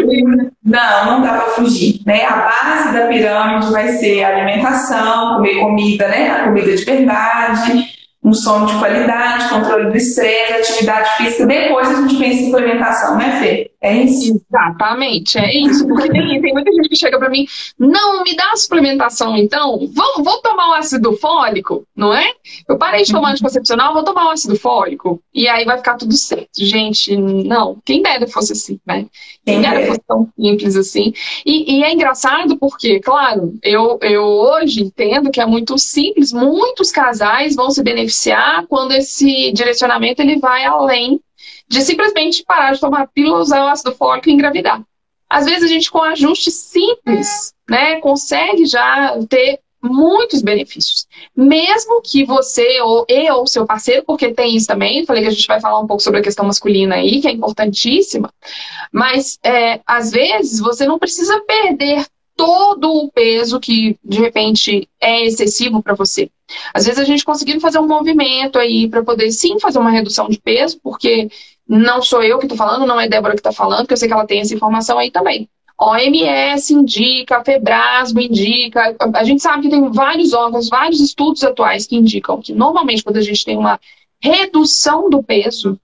[0.64, 2.02] não, não dá para fugir.
[2.06, 2.26] Né?
[2.26, 6.32] A base da pirâmide vai ser alimentação, comer comida, né?
[6.32, 7.86] A comida de verdade,
[8.24, 11.46] um sono de qualidade, controle do estresse, atividade física.
[11.46, 13.70] Depois a gente pensa em implementação, né, Fê?
[13.84, 14.42] É isso?
[14.50, 15.86] Exatamente, é isso.
[15.86, 17.46] Porque tem, tem muita gente que chega para mim,
[17.78, 22.32] não, me dá a suplementação então, vou, vou tomar o ácido fólico, não é?
[22.68, 23.34] Eu parei de tomar uhum.
[23.34, 26.48] anticoncepcional, vou tomar o ácido fólico, e aí vai ficar tudo certo.
[26.58, 29.06] Gente, não, quem dera fosse assim, né?
[29.46, 31.14] Quem dera fosse tão simples assim.
[31.46, 36.90] E, e é engraçado porque, claro, eu, eu hoje entendo que é muito simples, muitos
[36.90, 41.20] casais vão se beneficiar quando esse direcionamento ele vai além
[41.74, 44.82] de simplesmente parar de tomar pílula, usar o ácido fólico e engravidar.
[45.28, 51.08] Às vezes a gente com ajuste simples, né, consegue já ter muitos benefícios.
[51.36, 55.32] Mesmo que você ou e ou seu parceiro, porque tem isso também, falei que a
[55.32, 58.32] gente vai falar um pouco sobre a questão masculina aí, que é importantíssima,
[58.92, 62.06] mas é, às vezes você não precisa perder
[62.36, 66.30] todo o peso que de repente é excessivo para você.
[66.74, 70.30] Às vezes a gente conseguindo fazer um movimento aí para poder sim fazer uma redução
[70.30, 71.30] de peso, porque
[71.68, 74.08] não sou eu que estou falando, não é Débora que está falando, porque eu sei
[74.08, 75.50] que ela tem essa informação aí também.
[75.80, 81.96] OMS indica, Febrasgo indica, a gente sabe que tem vários órgãos, vários estudos atuais que
[81.96, 83.80] indicam que normalmente quando a gente tem uma
[84.22, 85.78] redução do peso,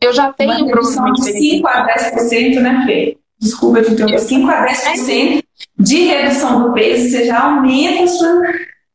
[0.00, 1.32] eu já tenho uma provavelmente.
[1.32, 3.18] De 5 a 10%, né, Fê?
[3.38, 4.18] Desculpa de interromper.
[4.20, 5.44] 5 a 10%
[5.78, 8.42] de redução do peso, você já aumenta a sua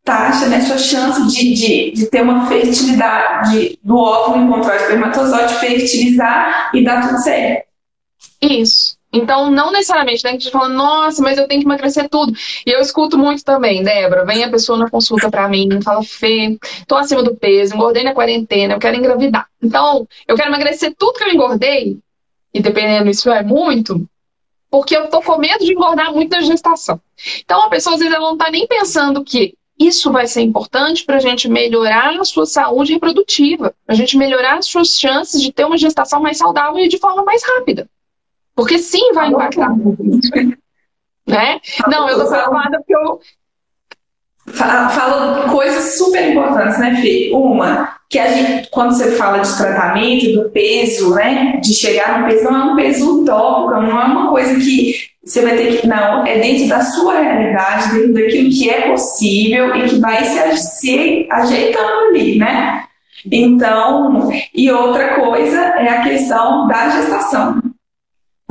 [0.04, 5.54] taxa, né, sua chance de, de, de ter uma fertilidade do óvulo encontrar o espermatozoide,
[5.56, 7.66] fertilizar e dar tudo certo.
[8.42, 8.98] Isso.
[9.14, 10.30] Então, não necessariamente, né?
[10.30, 12.34] A gente fala, nossa, mas eu tenho que emagrecer tudo.
[12.66, 16.58] E eu escuto muito também, Débora, vem a pessoa na consulta pra mim, fala, Fê,
[16.88, 19.48] tô acima do peso, engordei na quarentena, eu quero engravidar.
[19.62, 22.00] Então, eu quero emagrecer tudo que eu engordei,
[22.54, 24.08] e dependendo, isso é muito,
[24.70, 27.00] porque eu tô com medo de engordar muito na gestação.
[27.44, 31.04] Então, a pessoa, às vezes, ela não tá nem pensando que isso vai ser importante
[31.06, 35.42] para a gente melhorar a sua saúde reprodutiva, para a gente melhorar as suas chances
[35.42, 37.90] de ter uma gestação mais saudável e de forma mais rápida.
[38.56, 39.76] Porque sim, vai impactar.
[41.28, 41.60] né?
[41.88, 43.20] Não, eu tô preocupada porque eu.
[44.54, 47.32] Fala coisas super importantes, né, Fê?
[47.34, 52.28] Uma, que a gente, quando você fala de tratamento, do peso, né, de chegar no
[52.28, 55.88] peso, não é um peso utópico, não é uma coisa que você vai ter que.
[55.88, 60.58] Não, é dentro da sua realidade, dentro daquilo que é possível e que vai se,
[60.58, 62.84] se ajeitando ali, né?
[63.32, 67.62] Então, e outra coisa é a questão da gestação.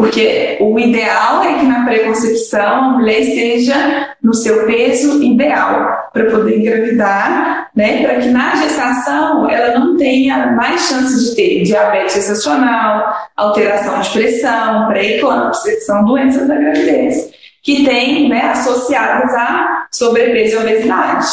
[0.01, 6.31] Porque o ideal é que na preconcepção a mulher esteja no seu peso ideal para
[6.31, 8.03] poder engravidar, né?
[8.03, 14.09] Para que na gestação ela não tenha mais chances de ter diabetes gestacional, alteração de
[14.09, 17.31] pressão, pré-eclâmpsia, que são doenças da gravidez,
[17.63, 21.27] que tem, né, associadas a sobrepeso e obesidade.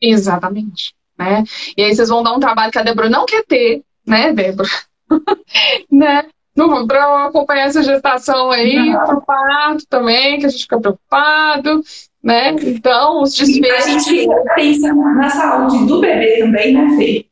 [0.00, 0.94] Exatamente.
[1.18, 1.44] Né?
[1.76, 4.70] E aí vocês vão dar um trabalho que a Débora não quer ter, né, Débora?
[5.92, 6.24] né?
[6.86, 11.82] Para acompanhar essa gestação aí, para o parto também, que a gente fica preocupado,
[12.22, 12.56] né?
[12.62, 13.86] Então, os desfechos.
[13.86, 17.26] A gente pensa na saúde do bebê também, né, Fê?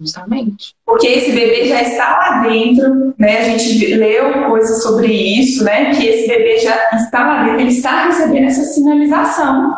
[0.00, 0.74] Justamente.
[0.86, 3.40] Porque esse bebê já está lá dentro, né?
[3.40, 5.94] A gente leu coisas sobre isso, né?
[5.94, 9.76] Que esse bebê já está lá dentro, ele está recebendo essa sinalização.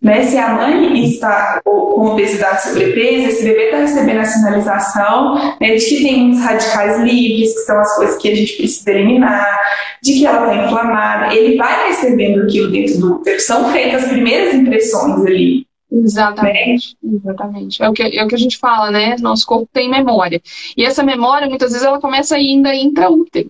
[0.00, 0.22] Né?
[0.24, 5.74] Se a mãe está com obesidade e sobrepeso, esse bebê está recebendo a sinalização né,
[5.74, 9.58] de que tem muitos radicais livres, que são as coisas que a gente precisa eliminar,
[10.00, 11.34] de que ela está inflamada.
[11.34, 13.40] Ele vai recebendo aquilo dentro do útero.
[13.40, 15.66] São feitas as primeiras impressões ali.
[15.90, 17.18] Exatamente, né?
[17.18, 17.82] exatamente.
[17.82, 19.16] É o, que, é o que a gente fala, né?
[19.20, 20.40] Nosso corpo tem memória.
[20.76, 23.48] E essa memória, muitas vezes, ela começa ainda intraútero.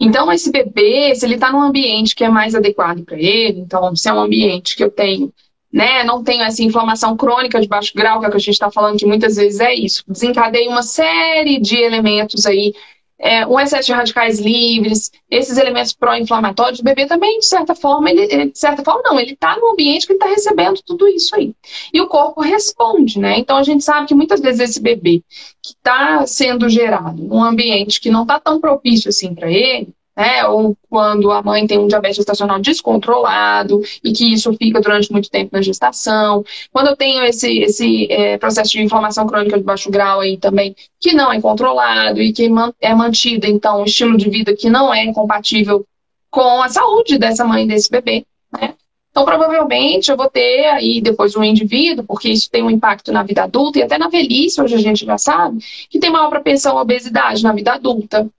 [0.00, 3.94] Então, esse bebê, se ele está num ambiente que é mais adequado para ele, então,
[3.96, 5.32] se é um ambiente que eu tenho
[5.72, 6.02] né?
[6.04, 8.70] Não tenho essa inflamação crônica de baixo grau, que é o que a gente está
[8.70, 10.04] falando, que muitas vezes é isso.
[10.08, 12.72] Desencadeia uma série de elementos aí,
[13.18, 18.10] é, um excesso de radicais livres, esses elementos pró-inflamatórios, o bebê também, de certa forma,
[18.10, 21.06] ele, ele de certa forma, não, ele está no ambiente que ele está recebendo tudo
[21.06, 21.54] isso aí.
[21.92, 23.38] E o corpo responde, né?
[23.38, 25.22] Então a gente sabe que muitas vezes esse bebê
[25.62, 30.44] que está sendo gerado num ambiente que não está tão propício assim para ele, né?
[30.46, 35.30] Ou quando a mãe tem um diabetes gestacional descontrolado e que isso fica durante muito
[35.30, 36.44] tempo na gestação.
[36.72, 40.74] Quando eu tenho esse, esse é, processo de inflamação crônica de baixo grau aí também,
[40.98, 44.92] que não é controlado e que é mantido, então, um estilo de vida que não
[44.92, 45.86] é compatível
[46.30, 48.74] com a saúde dessa mãe desse bebê, né?
[49.10, 53.24] Então, provavelmente, eu vou ter aí depois um indivíduo, porque isso tem um impacto na
[53.24, 56.78] vida adulta e até na velhice, hoje a gente já sabe, que tem maior propensão
[56.78, 58.30] à obesidade na vida adulta,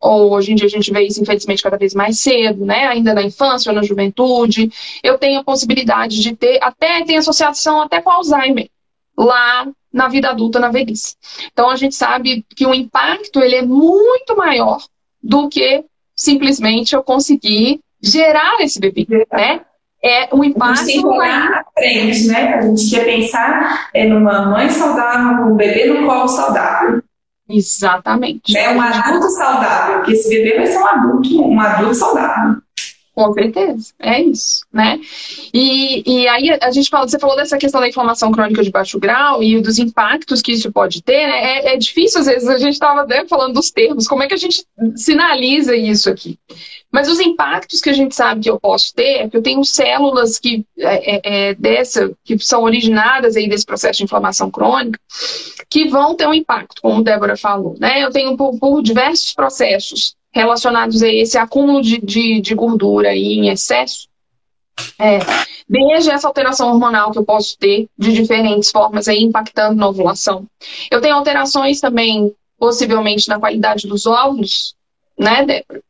[0.00, 2.86] ou hoje em dia a gente vê isso, infelizmente, cada vez mais cedo, né?
[2.86, 4.72] Ainda na infância ou na juventude.
[5.02, 8.68] Eu tenho a possibilidade de ter, até tem associação até com Alzheimer,
[9.16, 11.16] lá na vida adulta, na velhice.
[11.52, 14.82] Então a gente sabe que o impacto ele é muito maior
[15.22, 15.84] do que
[16.16, 19.60] simplesmente eu conseguir gerar esse bebê, né?
[20.02, 21.06] É o impacto.
[21.06, 22.54] Olhar à frente, né?
[22.54, 27.02] A gente quer pensar é, numa mãe saudável, um bebê no colo saudável.
[27.50, 28.56] Exatamente.
[28.56, 32.56] É um adulto saudável, porque esse bebê vai ser um adulto, um adulto saudável.
[33.20, 34.98] Com certeza, é isso, né?
[35.52, 38.98] E, e aí a gente fala, você falou dessa questão da inflamação crônica de baixo
[38.98, 41.58] grau e dos impactos que isso pode ter, né?
[41.58, 44.32] É, é difícil, às vezes, a gente estava né, falando dos termos, como é que
[44.32, 44.64] a gente
[44.96, 46.38] sinaliza isso aqui?
[46.90, 49.62] Mas os impactos que a gente sabe que eu posso ter é que eu tenho
[49.66, 54.98] células que, é, é, é, dessa, que são originadas aí desse processo de inflamação crônica,
[55.68, 57.76] que vão ter um impacto, como Débora falou.
[57.78, 58.02] Né?
[58.02, 63.34] Eu tenho por, por diversos processos relacionados a esse acúmulo de, de, de gordura aí
[63.34, 64.08] em excesso,
[64.98, 65.18] é,
[65.68, 70.46] desde essa alteração hormonal que eu posso ter de diferentes formas aí impactando na ovulação.
[70.90, 74.74] Eu tenho alterações também, possivelmente, na qualidade dos óvulos,
[75.18, 75.82] né, Débora?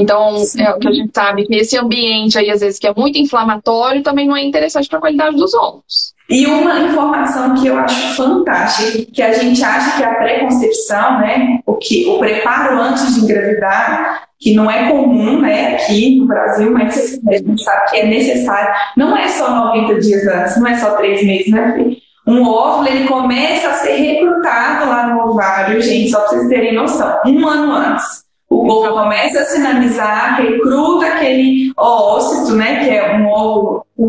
[0.00, 0.62] Então, Sim.
[0.62, 3.18] é o que a gente sabe que esse ambiente aí, às vezes, que é muito
[3.18, 6.14] inflamatório, também não é interessante para a qualidade dos ovos.
[6.28, 11.58] E uma informação que eu acho fantástica, que a gente acha que a pré-concepção, né,
[11.66, 16.72] o que o preparo antes de engravidar, que não é comum, né, aqui no Brasil,
[16.72, 18.72] mas a gente sabe que é necessário.
[18.96, 21.98] Não é só 90 dias antes, não é só três meses, né, Fê?
[22.26, 26.74] Um óvulo, ele começa a ser recrutado lá no ovário, gente, só para vocês terem
[26.74, 28.29] noção, um ano antes.
[28.50, 34.08] O corpo começa a sinalizar, recruta aquele ócito, né, que é um óvulo, um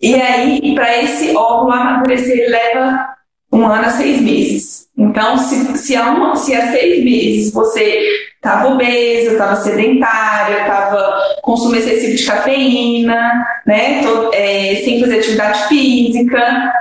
[0.00, 3.08] e aí, para esse óvulo amadurecer, ele leva
[3.52, 4.88] um ano a seis meses.
[4.96, 8.00] Então, se, se, há, uma, se há seis meses você
[8.34, 15.68] estava obesa, estava sedentária, estava consumo excessivo de cafeína, né, tô, é, sem fazer atividade
[15.68, 16.72] física,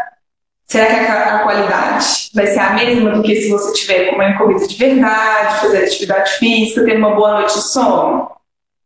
[0.67, 4.37] será que a, a, qualidade vai ser a mesma do que se você tiver comendo
[4.37, 8.29] comida de verdade, fazer atividade física, ter uma boa noite de sono?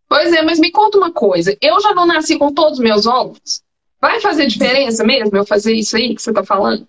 [0.07, 1.55] Pois é, mas me conta uma coisa.
[1.61, 3.61] Eu já não nasci com todos os meus óvulos?
[3.99, 6.85] Vai fazer diferença mesmo eu fazer isso aí que você está falando?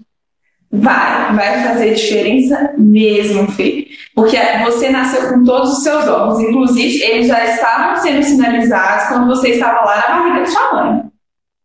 [0.75, 3.89] Vai, vai fazer diferença mesmo, Fê.
[4.15, 6.41] Porque você nasceu com todos os seus ovos.
[6.41, 11.12] Inclusive, eles já estavam sendo sinalizados quando você estava lá na barriga de sua mãe.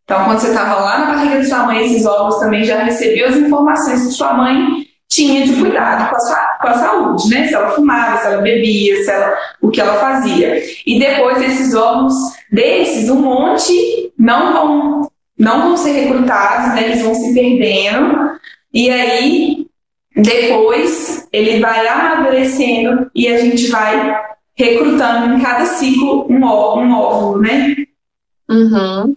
[0.07, 3.27] Então, quando você estava lá na barriga de sua mãe, esses ovos também já recebiam
[3.27, 7.45] as informações que sua mãe tinha de cuidado com a, sua, com a saúde, né?
[7.45, 10.63] Se ela fumava, se ela bebia, se ela, o que ela fazia.
[10.85, 12.13] E depois esses ovos
[12.49, 16.85] desses, um monte não vão não vão ser recrutados, né?
[16.85, 18.31] eles vão se perdendo.
[18.73, 19.67] E aí,
[20.15, 24.19] depois, ele vai amadurecendo e a gente vai
[24.55, 27.75] recrutando em cada ciclo um, um óvulo, né?
[28.49, 29.16] Uhum.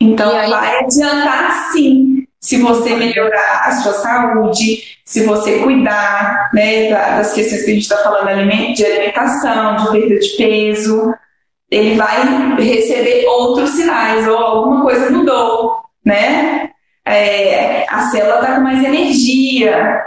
[0.00, 7.32] Então, vai adiantar sim se você melhorar a sua saúde, se você cuidar né, das
[7.32, 11.14] questões que a gente está falando de alimentação, de perda de peso,
[11.70, 16.70] ele vai receber outros sinais, ou alguma coisa mudou, né?
[17.06, 20.02] É, a célula está com mais energia.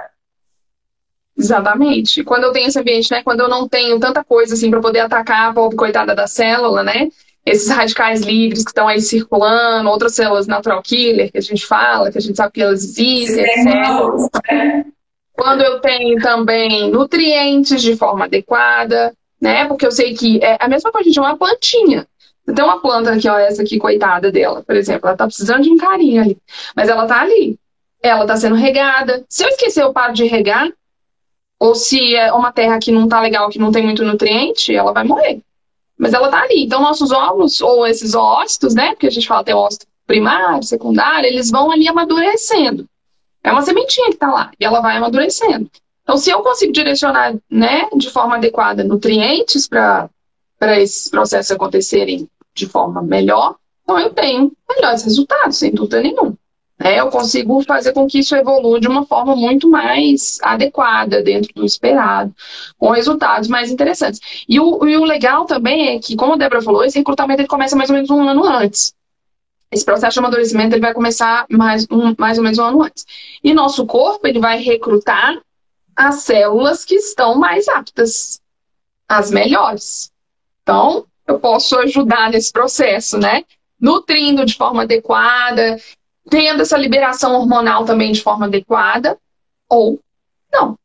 [1.35, 2.23] Exatamente.
[2.23, 3.21] Quando eu tenho esse ambiente, né?
[3.23, 6.83] Quando eu não tenho tanta coisa assim para poder atacar a pobre coitada da célula,
[6.83, 7.09] né?
[7.47, 12.11] Esses radicais livres que estão aí circulando, outras células natural killer que a gente fala,
[12.11, 14.85] que a gente sabe que elas existem, etc.
[15.31, 19.65] Quando eu tenho também nutrientes de forma adequada, né?
[19.65, 22.05] Porque eu sei que é a mesma coisa de uma plantinha.
[22.53, 25.69] Tem uma planta aqui, ó, essa aqui, coitada dela, por exemplo, ela tá precisando de
[25.69, 26.37] um carinho ali,
[26.75, 27.57] mas ela tá ali.
[28.01, 29.25] Ela tá sendo regada.
[29.29, 30.69] Se eu esquecer, eu paro de regar,
[31.59, 34.91] ou se é uma terra que não tá legal, que não tem muito nutriente, ela
[34.91, 35.41] vai morrer
[35.97, 36.63] mas ela está ali.
[36.63, 38.89] Então, nossos óvulos, ou esses ócitos, né?
[38.89, 42.87] Porque a gente fala até ócito primário, secundário, eles vão ali amadurecendo.
[43.43, 45.69] É uma sementinha que está lá, e ela vai amadurecendo.
[46.03, 50.09] Então, se eu consigo direcionar, né, de forma adequada, nutrientes para
[50.79, 56.36] esses processos acontecerem de forma melhor, então eu tenho melhores resultados, sem dúvida nenhuma
[56.79, 61.51] né, eu consigo fazer com que isso evolua de uma forma muito mais adequada, dentro
[61.53, 62.33] do esperado,
[62.77, 64.19] com resultados mais interessantes.
[64.47, 67.47] E o, e o legal também é que, como a Débora falou, esse recrutamento ele
[67.47, 68.93] começa mais ou menos um ano antes.
[69.71, 73.05] Esse processo de amadurecimento ele vai começar mais, um, mais ou menos um ano antes.
[73.43, 75.35] E nosso corpo ele vai recrutar
[75.95, 78.39] as células que estão mais aptas,
[79.09, 80.11] as melhores.
[80.61, 83.43] Então, eu posso ajudar nesse processo, né?
[83.79, 85.77] Nutrindo de forma adequada,
[86.29, 89.17] tendo essa liberação hormonal também de forma adequada,
[89.69, 89.99] ou
[90.51, 90.77] não,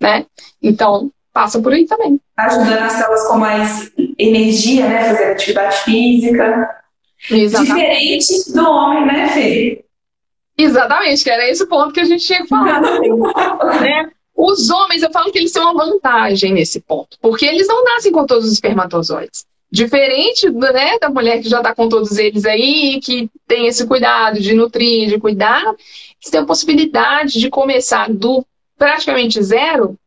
[0.00, 0.26] né?
[0.62, 2.20] Então, passa por aí também.
[2.36, 5.04] Ajudando as células com mais energia, né?
[5.08, 6.82] Fazer atividade física.
[7.30, 7.74] Exatamente.
[7.74, 9.84] Diferente do homem, né, Fê?
[10.56, 12.80] Exatamente, que era esse ponto que a gente tinha falar.
[13.80, 14.10] né?
[14.34, 18.12] Os homens, eu falo que eles têm uma vantagem nesse ponto, porque eles não nascem
[18.12, 19.47] com todos os espermatozoides.
[19.70, 24.40] Diferente né, da mulher que já está com todos eles aí, que tem esse cuidado
[24.40, 25.74] de nutrir, de cuidar,
[26.18, 28.44] você tem a possibilidade de começar do
[28.78, 29.98] praticamente zero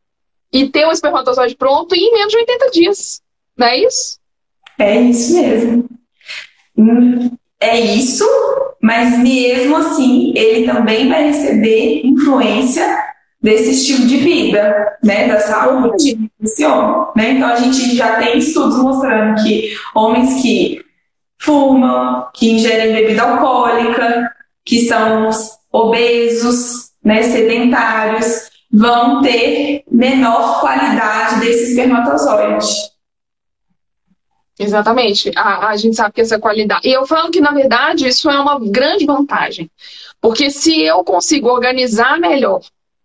[0.52, 3.22] e ter o espermatozoide pronto em menos de 80 dias.
[3.56, 4.20] Não é isso?
[4.80, 5.90] É isso mesmo.
[6.78, 8.26] Hum, é isso,
[8.82, 13.11] mas mesmo assim, ele também vai receber influência
[13.42, 17.32] desse estilo de vida, né, desse homem, né?
[17.32, 20.86] Então a gente já tem estudos mostrando que homens que
[21.40, 24.32] fumam, que ingerem bebida alcoólica,
[24.64, 25.30] que são
[25.72, 32.68] obesos, né, sedentários, vão ter menor qualidade desse espermatozoide.
[34.60, 35.32] Exatamente.
[35.36, 36.88] A, a gente sabe que essa qualidade.
[36.88, 39.72] E eu falo que, na verdade, isso é uma grande vantagem.
[40.22, 42.62] Porque se eu consigo organizar melhor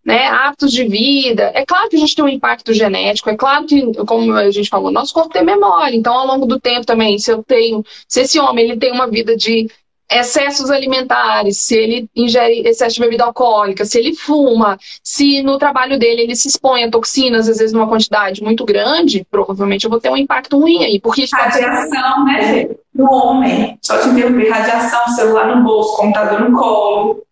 [0.06, 1.50] né, hábitos de vida.
[1.52, 4.68] É claro que a gente tem um impacto genético, é claro que, como a gente
[4.68, 5.96] falou, nosso corpo tem memória.
[5.96, 9.08] Então, ao longo do tempo também, se eu tenho, se esse homem ele tem uma
[9.08, 9.68] vida de
[10.08, 15.98] excessos alimentares, se ele ingere excesso de bebida alcoólica, se ele fuma, se no trabalho
[15.98, 19.98] dele ele se expõe a toxinas, às vezes numa quantidade muito grande, provavelmente eu vou
[19.98, 21.00] ter um impacto ruim aí.
[21.00, 23.76] Porque isso radiação, né, no homem.
[23.82, 27.25] Só te interromper, radiação, celular no bolso, computador no colo.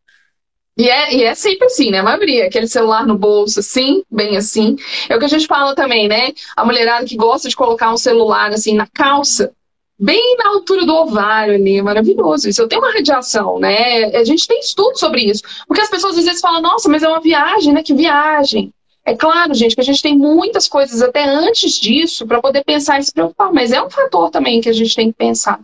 [0.76, 2.00] E é, e é sempre assim, né?
[2.00, 4.76] A aquele celular no bolso, assim, bem assim.
[5.08, 6.32] É o que a gente fala também, né?
[6.56, 9.52] A mulherada que gosta de colocar um celular, assim, na calça,
[9.98, 12.48] bem na altura do ovário ali, é maravilhoso.
[12.48, 14.16] Isso eu tenho uma radiação, né?
[14.16, 15.42] A gente tem estudo sobre isso.
[15.68, 17.82] Porque as pessoas às vezes falam, nossa, mas é uma viagem, né?
[17.82, 18.72] Que viagem.
[19.04, 22.98] É claro, gente, que a gente tem muitas coisas até antes disso para poder pensar
[22.98, 25.60] e se preocupar, mas é um fator também que a gente tem que pensar,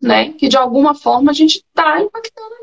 [0.00, 0.32] né?
[0.34, 2.54] Que de alguma forma a gente está impactando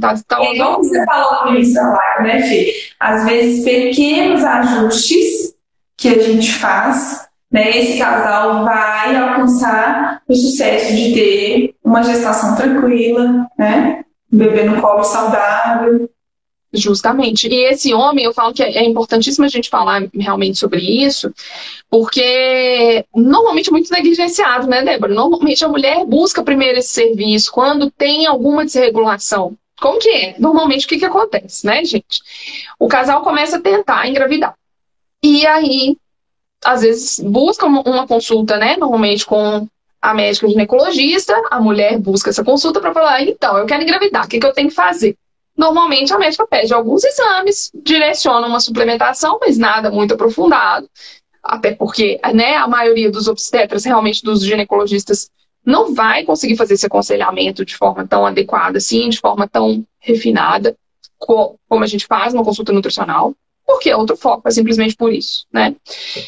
[0.00, 2.74] Tá, tá e como você falou no início da live, né, Fê?
[3.00, 5.54] Às vezes, pequenos ajustes
[5.96, 12.54] que a gente faz, né, esse casal vai alcançar o sucesso de ter uma gestação
[12.54, 14.04] tranquila, né?
[14.32, 16.08] Um bebê no colo saudável.
[16.72, 17.48] Justamente.
[17.48, 21.30] E esse homem, eu falo que é importantíssimo a gente falar realmente sobre isso,
[21.90, 25.12] porque normalmente é muito negligenciado, né, Débora?
[25.12, 30.36] Normalmente a mulher busca primeiro esse serviço quando tem alguma desregulação como que é?
[30.38, 32.22] Normalmente, o que, que acontece, né, gente?
[32.78, 34.54] O casal começa a tentar engravidar.
[35.20, 35.96] E aí,
[36.64, 38.76] às vezes, busca uma consulta, né?
[38.76, 39.66] Normalmente com
[40.00, 44.28] a médica ginecologista, a mulher busca essa consulta para falar, então, eu quero engravidar, o
[44.28, 45.16] que, que eu tenho que fazer?
[45.56, 50.88] Normalmente a médica pede alguns exames, direciona uma suplementação, mas nada muito aprofundado,
[51.42, 55.30] até porque né, a maioria dos obstetras, realmente dos ginecologistas,
[55.64, 60.76] não vai conseguir fazer esse aconselhamento de forma tão adequada, assim, de forma tão refinada,
[61.18, 63.34] como a gente faz uma consulta nutricional,
[63.64, 65.74] porque é outro foco, é simplesmente por isso, né?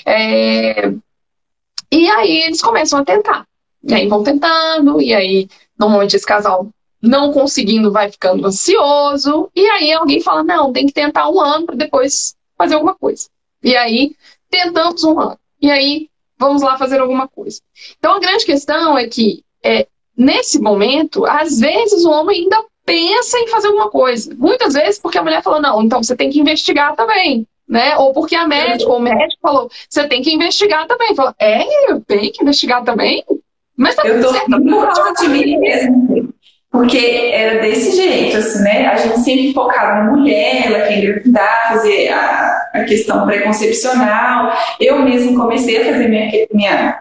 [0.06, 0.92] É...
[1.90, 3.46] E aí eles começam a tentar.
[3.82, 6.68] E aí vão tentando, e aí normalmente esse casal
[7.02, 11.66] não conseguindo vai ficando ansioso, e aí alguém fala, não, tem que tentar um ano
[11.66, 13.28] para depois fazer alguma coisa.
[13.62, 14.14] E aí
[14.48, 15.38] tentamos um ano.
[15.60, 16.08] E aí
[16.44, 17.60] vamos lá fazer alguma coisa.
[17.98, 19.86] Então a grande questão é que é,
[20.16, 24.34] nesse momento, às vezes o homem ainda pensa em fazer alguma coisa.
[24.36, 27.46] Muitas vezes porque a mulher falou, não, então você tem que investigar também.
[27.66, 27.96] Né?
[27.96, 31.14] Ou porque a médica, ou o médico falou, você tem que investigar também.
[31.14, 33.24] Falou, é, eu tenho que investigar também?
[33.76, 34.60] Mas tá eu tô certo.
[35.30, 36.33] mim mesmo.
[36.74, 38.88] Porque era desse jeito, assim, né?
[38.88, 44.52] A gente sempre focava na mulher, ela quer engravidar, fazer a, a questão preconcepcional.
[44.80, 47.00] Eu mesmo comecei a fazer minha, minha,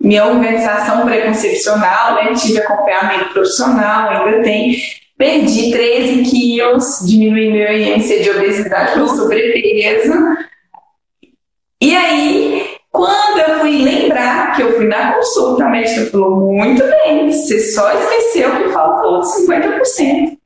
[0.00, 2.32] minha organização preconcepcional, né?
[2.34, 4.76] Tive acompanhamento profissional, ainda tem.
[5.18, 10.12] Perdi 13 quilos, diminui meu índice de obesidade pelo sobrepeso.
[11.80, 16.82] E aí, quando eu fui lembrar que eu fui na consulta, a médica falou: muito
[16.82, 20.38] bem, você só esqueceu que faltou 50%.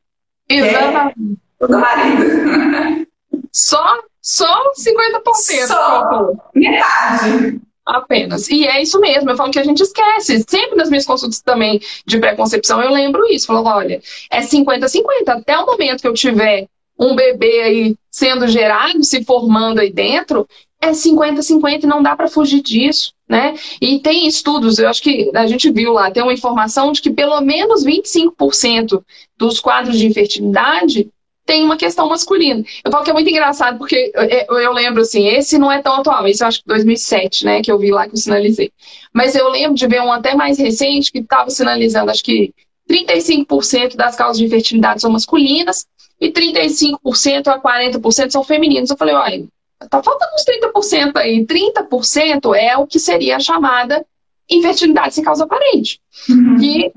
[0.49, 1.38] Exatamente.
[1.61, 3.07] É do marido.
[3.53, 5.66] Só, só 50%.
[5.66, 7.61] Só metade.
[7.84, 8.49] Apenas.
[8.49, 10.45] E é isso mesmo, eu falo que a gente esquece.
[10.49, 13.47] Sempre nas minhas consultas também de preconcepção eu lembro isso.
[13.47, 15.03] Falo, olha, é 50-50.
[15.28, 16.68] Até o momento que eu tiver
[16.99, 20.47] um bebê aí sendo gerado, se formando aí dentro,
[20.83, 23.14] é 50-50 e não dá para fugir disso.
[23.28, 23.55] Né?
[23.80, 27.11] E tem estudos, eu acho que a gente viu lá, tem uma informação de que
[27.11, 29.03] pelo menos 25%
[29.39, 31.09] dos quadros de infertilidade
[31.47, 32.62] tem uma questão masculina.
[32.85, 35.95] Eu falo que é muito engraçado porque eu, eu, lembro assim, esse não é tão
[35.95, 38.70] atual, esse eu acho que 2007, né, que eu vi lá que eu sinalizei.
[39.14, 42.53] Mas eu lembro de ver um até mais recente que estava sinalizando, acho que
[42.91, 45.87] 35% das causas de infertilidade são masculinas
[46.20, 48.91] e 35% a 40% são femininos.
[48.91, 49.45] Eu falei, olha,
[49.89, 51.47] tá faltando uns 30% aí.
[51.47, 54.05] 30% é o que seria a chamada
[54.49, 56.01] infertilidade sem causa aparente.
[56.28, 56.57] Uhum.
[56.59, 56.93] Que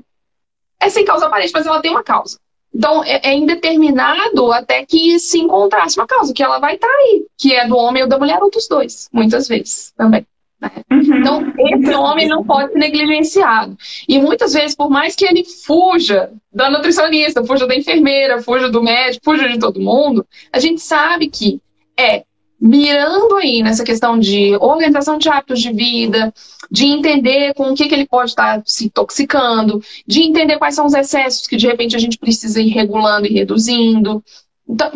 [0.80, 2.38] é sem causa aparente, mas ela tem uma causa.
[2.74, 7.24] Então, é, é, indeterminado até que se encontrasse uma causa, que ela vai estar aí,
[7.38, 10.26] que é do homem ou da mulher, ou dos dois, muitas vezes também.
[10.60, 10.70] Né?
[10.90, 11.18] Uhum.
[11.18, 13.76] Então, esse homem não pode ser negligenciado.
[14.06, 18.82] E muitas vezes, por mais que ele fuja da nutricionista, fuja da enfermeira, fuja do
[18.82, 21.60] médico, fuja de todo mundo, a gente sabe que
[21.98, 22.24] é
[22.60, 26.32] mirando aí nessa questão de organização de hábitos de vida,
[26.70, 30.86] de entender com o que, que ele pode estar se intoxicando, de entender quais são
[30.86, 34.22] os excessos que de repente a gente precisa ir regulando e reduzindo.
[34.68, 34.90] Então,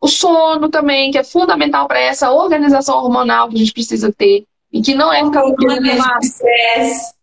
[0.00, 4.44] o sono também, que é fundamental para essa organização hormonal que a gente precisa ter,
[4.72, 7.14] e que não é ficar manejo do estresse.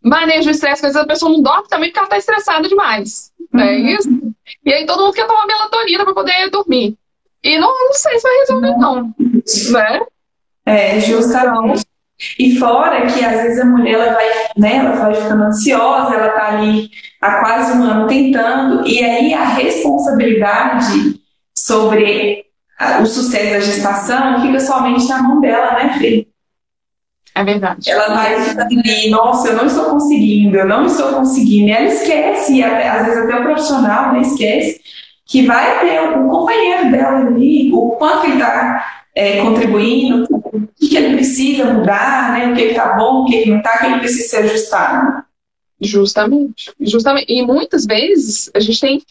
[0.00, 3.32] Manejo do estresse, às vezes a pessoa não dorme também porque ela está estressada demais.
[3.52, 3.60] Uhum.
[3.60, 4.08] É isso?
[4.64, 6.96] E aí todo mundo quer tomar melatonina para poder dormir.
[7.42, 9.14] E não, não sei se vai resolver, não.
[9.72, 10.00] Né?
[10.66, 11.84] É, justamente.
[12.38, 14.26] E fora que às vezes a mulher ela vai,
[14.56, 19.32] né, ela vai ficando ansiosa, ela tá ali há quase um ano tentando, e aí
[19.32, 21.20] a responsabilidade
[21.56, 22.44] sobre
[23.00, 26.26] o sucesso da gestação fica somente na mão dela, né, Fê?
[27.34, 27.88] É verdade.
[27.88, 31.68] Ela vai ficando ali, nossa, eu não estou conseguindo, eu não estou conseguindo.
[31.68, 34.80] E ela esquece, às vezes até o profissional né, esquece,
[35.28, 40.96] que vai ter um companheiro dela ali, o quanto ele está é, contribuindo, o que,
[40.96, 42.50] ele precisa mudar, né?
[42.50, 45.26] o que está bom, o que não está, o que ele precisa se ajustar.
[45.78, 47.30] Justamente, justamente.
[47.30, 49.02] E muitas vezes a gente tem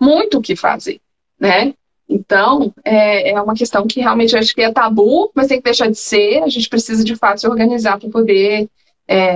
[0.00, 0.98] muito o que fazer,
[1.38, 1.74] né?
[2.08, 5.90] Então, é, é uma questão que realmente acho que é tabu, mas tem que deixar
[5.90, 6.42] de ser.
[6.42, 8.68] A gente precisa, de fato, se organizar para poder
[9.06, 9.34] é,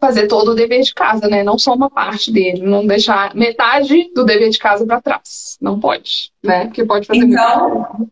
[0.00, 1.42] fazer todo o dever de casa, né?
[1.42, 5.56] Não só uma parte dele, não deixar metade do dever de casa para trás.
[5.60, 6.66] Não pode, né?
[6.66, 8.10] Porque pode fazer então,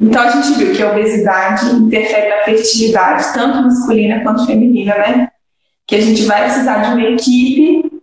[0.00, 5.28] então a gente viu que a obesidade interfere na fertilidade, tanto masculina quanto feminina, né?
[5.86, 8.02] Que a gente vai precisar de uma equipe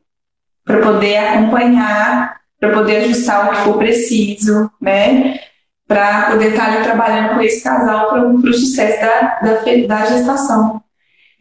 [0.63, 5.39] para poder acompanhar, para poder ajustar o que for preciso, né?
[5.87, 10.05] Para poder estar tá ali trabalhando com esse casal para o sucesso da, da, da
[10.05, 10.81] gestação.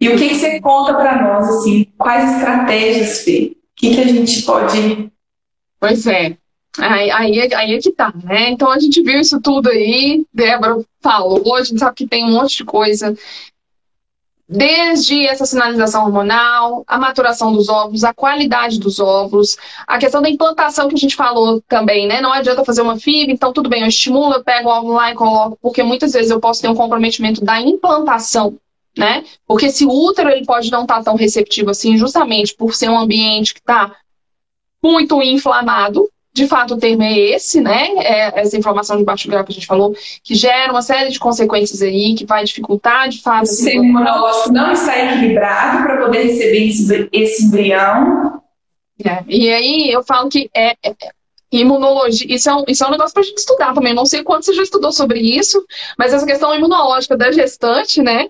[0.00, 3.52] E o que, que você conta para nós, assim, quais estratégias, Fê?
[3.54, 5.10] O que, que a gente pode.
[5.80, 6.36] Pois é.
[6.78, 8.50] Aí, aí, aí é que tá, né?
[8.50, 12.32] Então a gente viu isso tudo aí, Débora falou, a gente sabe que tem um
[12.32, 13.16] monte de coisa.
[14.46, 20.28] Desde essa sinalização hormonal, a maturação dos óvulos, a qualidade dos óvulos, a questão da
[20.28, 22.20] implantação que a gente falou também, né?
[22.20, 25.10] Não adianta fazer uma FIV, então tudo bem, eu estimulo, eu pego o óvulo lá
[25.12, 28.58] e coloco, porque muitas vezes eu posso ter um comprometimento da implantação
[28.96, 29.24] né?
[29.46, 32.98] Porque esse útero ele pode não estar tá tão receptivo assim, justamente por ser um
[32.98, 33.94] ambiente que está
[34.82, 36.08] muito inflamado.
[36.32, 37.90] De fato, o termo é esse, né?
[37.98, 41.18] É essa inflamação de baixo grau que a gente falou, que gera uma série de
[41.18, 43.44] consequências aí, que vai dificultar, de fato.
[43.44, 48.42] O sistema imunológico não está equilibrado para poder receber esse, embrião.
[49.04, 50.94] É, e aí eu falo que é, é
[51.52, 53.94] imunologia, isso é, um, isso é um negócio para a gente estudar também.
[53.94, 55.64] Não sei quanto você já estudou sobre isso,
[55.96, 58.26] mas essa questão imunológica da gestante, né?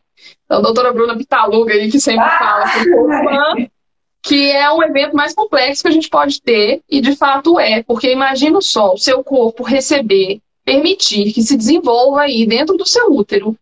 [0.57, 3.71] A doutora Bruna Pitaluga aí, que sempre ah, fala que
[4.25, 7.83] que é um evento mais complexo que a gente pode ter, e de fato é,
[7.83, 13.13] porque imagina só o seu corpo receber, permitir que se desenvolva aí dentro do seu
[13.13, 13.55] útero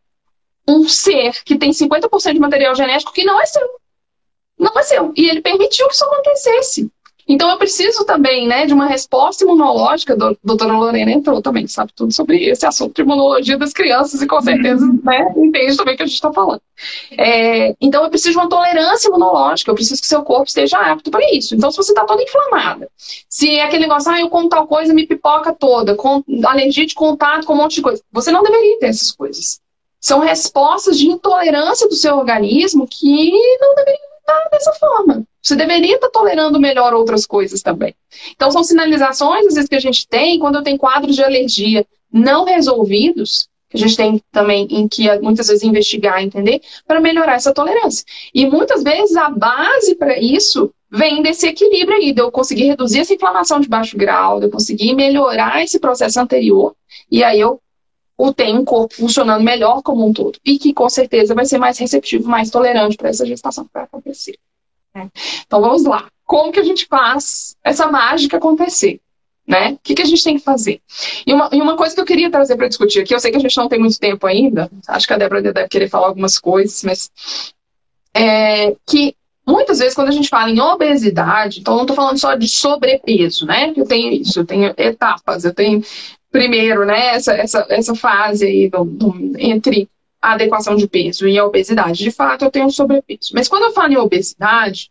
[0.66, 3.68] um ser que tem 50% de material genético que não é seu.
[4.56, 5.12] Não é seu.
[5.16, 6.88] E ele permitiu que isso acontecesse.
[7.28, 11.92] Então eu preciso também, né, de uma resposta imunológica, a doutora Lorena entrou também, sabe
[11.94, 15.00] tudo sobre esse assunto de imunologia das crianças e com certeza, uhum.
[15.04, 16.60] né, entende também o que a gente está falando.
[17.16, 21.10] É, então eu preciso de uma tolerância imunológica, eu preciso que seu corpo esteja apto
[21.10, 21.54] para isso.
[21.54, 22.88] Então se você está toda inflamada,
[23.28, 26.94] se é aquele negócio, ah, eu como tal coisa, me pipoca toda, com alergia de
[26.94, 29.60] contato com um monte de coisa, você não deveria ter essas coisas.
[30.00, 35.24] São respostas de intolerância do seu organismo que não deveriam estar dessa forma.
[35.40, 37.94] Você deveria estar tolerando melhor outras coisas também.
[38.30, 41.86] Então, são sinalizações, às vezes, que a gente tem quando eu tenho quadros de alergia
[42.12, 47.34] não resolvidos, que a gente tem também em que muitas vezes investigar, entender, para melhorar
[47.34, 48.04] essa tolerância.
[48.34, 53.00] E muitas vezes a base para isso vem desse equilíbrio aí, de eu conseguir reduzir
[53.00, 56.74] essa inflamação de baixo grau, de eu conseguir melhorar esse processo anterior,
[57.10, 57.58] e aí eu
[58.30, 60.38] tenho um corpo funcionando melhor como um todo.
[60.44, 63.84] E que com certeza vai ser mais receptivo, mais tolerante para essa gestação que vai
[63.84, 64.38] acontecer.
[64.94, 65.08] Né?
[65.46, 66.08] Então vamos lá.
[66.26, 69.00] Como que a gente faz essa mágica acontecer?
[69.46, 69.72] Né?
[69.72, 70.80] O que, que a gente tem que fazer?
[71.26, 73.38] E uma, e uma coisa que eu queria trazer para discutir aqui, eu sei que
[73.38, 76.38] a gente não tem muito tempo ainda, acho que a Débora deve querer falar algumas
[76.38, 77.10] coisas, mas
[78.14, 79.16] é, que
[79.46, 83.44] muitas vezes quando a gente fala em obesidade, então não estou falando só de sobrepeso,
[83.44, 83.72] né?
[83.76, 85.82] Eu tenho isso, eu tenho etapas, eu tenho
[86.32, 89.88] primeiro, né, essa, essa, essa fase aí do, do, entre
[90.20, 92.02] a adequação de peso e a obesidade.
[92.02, 93.32] De fato, eu tenho sobrepeso.
[93.34, 94.90] Mas quando eu falo em obesidade,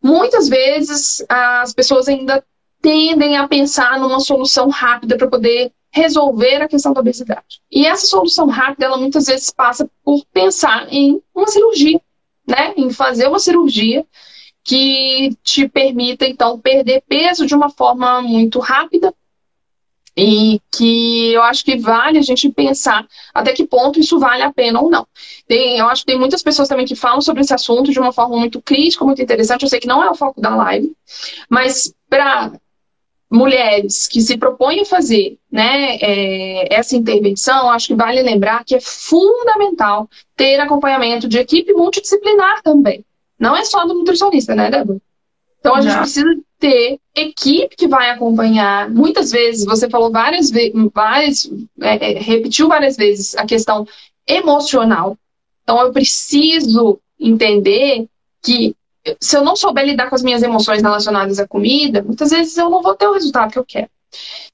[0.00, 2.44] muitas vezes as pessoas ainda
[2.80, 7.60] tendem a pensar numa solução rápida para poder resolver a questão da obesidade.
[7.70, 12.00] E essa solução rápida, ela muitas vezes passa por pensar em uma cirurgia,
[12.46, 12.72] né?
[12.76, 14.06] Em fazer uma cirurgia
[14.64, 19.12] que te permita, então, perder peso de uma forma muito rápida
[20.16, 24.52] e que eu acho que vale a gente pensar até que ponto isso vale a
[24.52, 25.06] pena ou não.
[25.46, 28.12] Tem, eu acho que tem muitas pessoas também que falam sobre esse assunto de uma
[28.12, 29.62] forma muito crítica, muito interessante.
[29.62, 30.92] Eu sei que não é o foco da live,
[31.48, 32.52] mas para
[33.30, 38.74] mulheres que se propõem a fazer né, é, essa intervenção, acho que vale lembrar que
[38.74, 43.02] é fundamental ter acompanhamento de equipe multidisciplinar também.
[43.38, 45.00] Não é só do nutricionista, né, Débora?
[45.58, 46.28] Então a gente precisa
[46.62, 48.88] ter equipe que vai acompanhar.
[48.88, 51.50] Muitas vezes, você falou várias vezes,
[51.80, 53.84] é, é, repetiu várias vezes a questão
[54.24, 55.18] emocional.
[55.64, 58.06] Então eu preciso entender
[58.40, 58.76] que
[59.20, 62.70] se eu não souber lidar com as minhas emoções relacionadas à comida, muitas vezes eu
[62.70, 63.88] não vou ter o resultado que eu quero.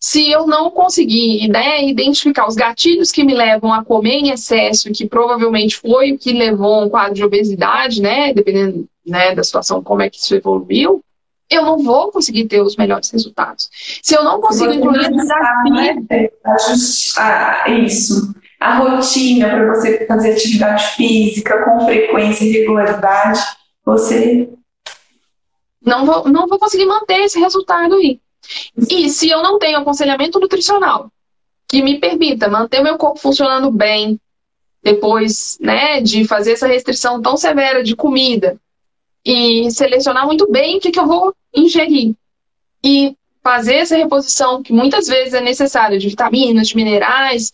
[0.01, 4.91] Se eu não conseguir né, identificar os gatilhos que me levam a comer em excesso,
[4.93, 9.45] que provavelmente foi o que levou a um quadro de obesidade, né, dependendo né, da
[9.45, 11.03] situação, como é que isso evoluiu,
[11.51, 13.71] eu não vou conseguir ter os melhores resultados.
[14.03, 15.75] Se eu não consigo incluir a desafio...
[15.75, 16.31] Né?
[17.17, 18.35] Ah, isso.
[18.61, 23.41] A rotina para você fazer atividade física com frequência e regularidade,
[23.85, 24.49] você...
[25.81, 28.21] Não vou, não vou conseguir manter esse resultado aí.
[28.91, 31.11] E se eu não tenho aconselhamento nutricional
[31.67, 34.19] que me permita manter o meu corpo funcionando bem,
[34.83, 38.59] depois né, de fazer essa restrição tão severa de comida,
[39.31, 42.15] e selecionar muito bem o que, que eu vou ingerir.
[42.83, 43.15] E
[43.45, 47.53] fazer essa reposição, que muitas vezes é necessária, de vitaminas, de minerais,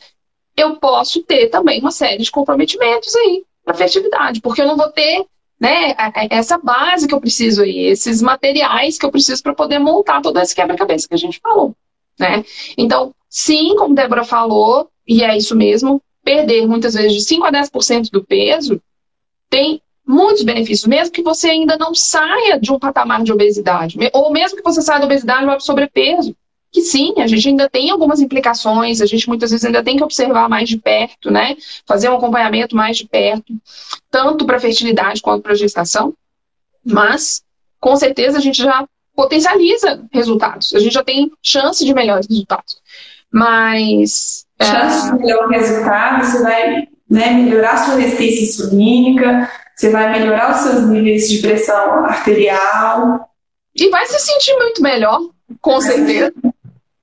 [0.57, 4.89] eu posso ter também uma série de comprometimentos aí na fertilidade, porque eu não vou
[4.93, 5.27] ter
[5.59, 5.97] né,
[6.31, 10.39] essa base que eu preciso aí, esses materiais que eu preciso para poder montar todo
[10.39, 11.75] esse quebra-cabeça que a gente falou.
[12.17, 12.45] Né?
[12.79, 17.51] Então, sim, como Débora falou, e é isso mesmo, perder muitas vezes de 5 a
[17.51, 18.81] 10% do peso
[19.51, 24.33] tem muitos benefícios, mesmo que você ainda não saia de um patamar de obesidade, ou
[24.33, 26.37] mesmo que você saia da obesidade e para sobrepeso,
[26.71, 30.03] que sim, a gente ainda tem algumas implicações, a gente muitas vezes ainda tem que
[30.03, 31.57] observar mais de perto, né?
[31.87, 33.55] Fazer um acompanhamento mais de perto,
[34.11, 36.13] tanto para fertilidade quanto para gestação,
[36.85, 37.43] mas
[37.81, 38.85] com certeza a gente já
[39.15, 42.77] potencializa resultados, a gente já tem chance de melhores resultados.
[43.31, 44.45] Mas.
[44.61, 45.13] Chance é...
[45.13, 50.89] de melhor resultado, você vai né, melhorar sua resistência insulínica, você vai melhorar os seus
[50.89, 53.29] níveis de pressão arterial.
[53.75, 55.21] E vai se sentir muito melhor,
[55.61, 56.33] com certeza.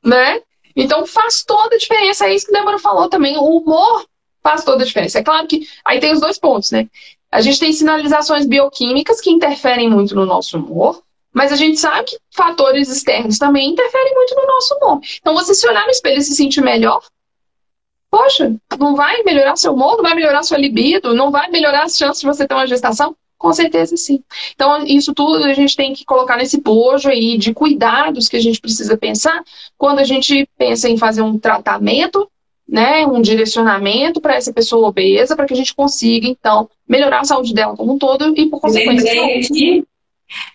[0.03, 0.39] né?
[0.75, 2.25] Então faz toda a diferença.
[2.25, 3.37] É isso que a Débora falou também.
[3.37, 4.05] O humor
[4.41, 5.19] faz toda a diferença.
[5.19, 6.87] É claro que aí tem os dois pontos, né?
[7.31, 11.01] A gente tem sinalizações bioquímicas que interferem muito no nosso humor,
[11.33, 14.99] mas a gente sabe que fatores externos também interferem muito no nosso humor.
[15.19, 17.01] Então, você se olhar no espelho e se sentir melhor,
[18.11, 21.97] Poxa, não vai melhorar seu humor, não vai melhorar sua libido, não vai melhorar as
[21.97, 23.15] chances de você ter uma gestação?
[23.37, 24.21] Com certeza sim.
[24.53, 28.41] Então, isso tudo a gente tem que colocar nesse bojo aí de cuidados que a
[28.41, 29.41] gente precisa pensar
[29.77, 32.29] quando a gente pensa em fazer um tratamento,
[32.67, 37.25] né, um direcionamento para essa pessoa obesa, para que a gente consiga, então, melhorar a
[37.25, 39.11] saúde dela como um todo e, por consequência.
[39.11, 39.83] Lembrei aqui,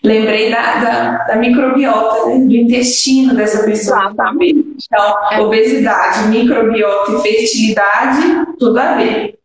[0.02, 3.98] lembrei da, da, da microbiota, né, do intestino dessa pessoa.
[3.98, 4.86] Exatamente.
[4.86, 5.40] Então, é.
[5.40, 9.38] obesidade, microbiota e fertilidade, tudo a ver.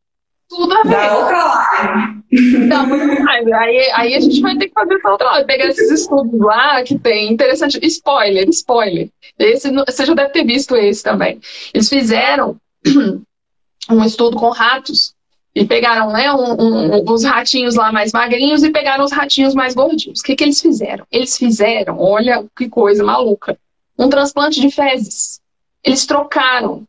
[0.49, 0.89] Tudo a ver.
[0.89, 2.21] Da outra live.
[2.67, 3.29] Não, muito.
[3.29, 6.81] Aí, aí a gente vai ter que fazer essa outra live, pegar esses estudos lá
[6.83, 7.31] que tem.
[7.31, 7.79] Interessante.
[7.83, 9.09] Spoiler, spoiler.
[9.37, 11.39] Esse, você já deve ter visto esse também.
[11.73, 12.55] Eles fizeram
[13.89, 15.13] um estudo com ratos
[15.53, 19.73] e pegaram né, um, um, os ratinhos lá mais magrinhos e pegaram os ratinhos mais
[19.73, 20.21] gordinhos.
[20.21, 21.05] O que, que eles fizeram?
[21.11, 23.57] Eles fizeram, olha que coisa maluca,
[23.97, 25.41] um transplante de fezes.
[25.83, 26.87] Eles trocaram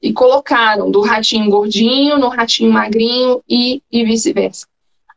[0.00, 4.66] e colocaram do ratinho gordinho no ratinho magrinho e, e vice-versa.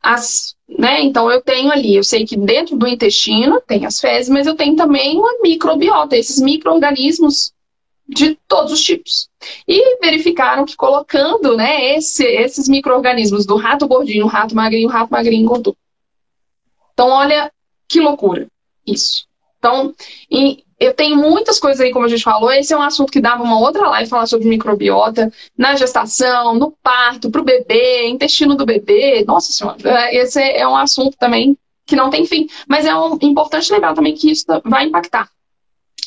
[0.02, 4.30] As, né, então eu tenho ali, eu sei que dentro do intestino tem as fezes,
[4.30, 7.52] mas eu tenho também uma microbiota, esses micro-organismos
[8.08, 9.30] de todos os tipos.
[9.68, 15.44] E verificaram que colocando né, esse, esses micro-organismos do rato gordinho, rato magrinho, rato magrinho
[15.44, 15.76] engordou.
[16.94, 17.52] Então, olha
[17.88, 18.48] que loucura
[18.86, 19.26] isso.
[19.58, 19.94] Então,
[20.80, 22.52] eu tenho muitas coisas aí, como a gente falou.
[22.52, 26.72] Esse é um assunto que dava uma outra live falar sobre microbiota na gestação, no
[26.84, 29.24] parto, para o bebê, intestino do bebê.
[29.26, 32.48] Nossa Senhora, é, esse é um assunto também que não tem fim.
[32.68, 35.30] Mas é um, importante lembrar também que isso vai impactar.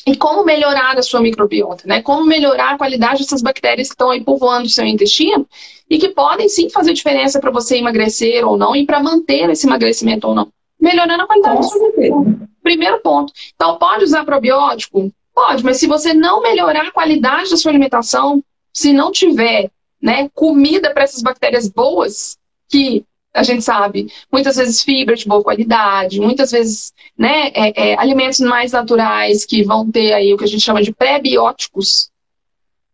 [0.05, 2.01] E como melhorar a sua microbiota, né?
[2.01, 5.47] Como melhorar a qualidade dessas bactérias que estão aí povoando o seu intestino
[5.89, 9.67] e que podem sim fazer diferença para você emagrecer ou não e para manter esse
[9.67, 10.47] emagrecimento ou não.
[10.79, 12.15] Melhorando a qualidade da sua vida.
[12.61, 13.33] Primeiro ponto.
[13.55, 15.11] Então, pode usar probiótico?
[15.33, 18.43] Pode, mas se você não melhorar a qualidade da sua alimentação,
[18.73, 19.71] se não tiver
[20.01, 22.37] né, comida para essas bactérias boas,
[22.69, 27.99] que a gente sabe, muitas vezes fibra de boa qualidade, muitas vezes né, é, é,
[27.99, 32.09] alimentos mais naturais que vão ter aí o que a gente chama de pré-bióticos,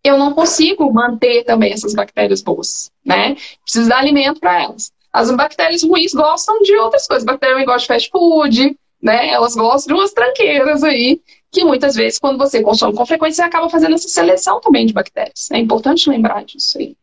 [0.03, 3.35] eu não consigo manter também essas bactérias boas, né?
[3.63, 4.91] Preciso dar alimento para elas.
[5.11, 7.27] As bactérias ruins gostam de outras coisas.
[7.27, 9.29] A bactéria ruim gosta de fast food, né?
[9.29, 11.19] Elas gostam de umas tranqueiras aí,
[11.51, 14.93] que muitas vezes, quando você consome com frequência, você acaba fazendo essa seleção também de
[14.93, 15.49] bactérias.
[15.51, 16.95] É importante lembrar disso aí.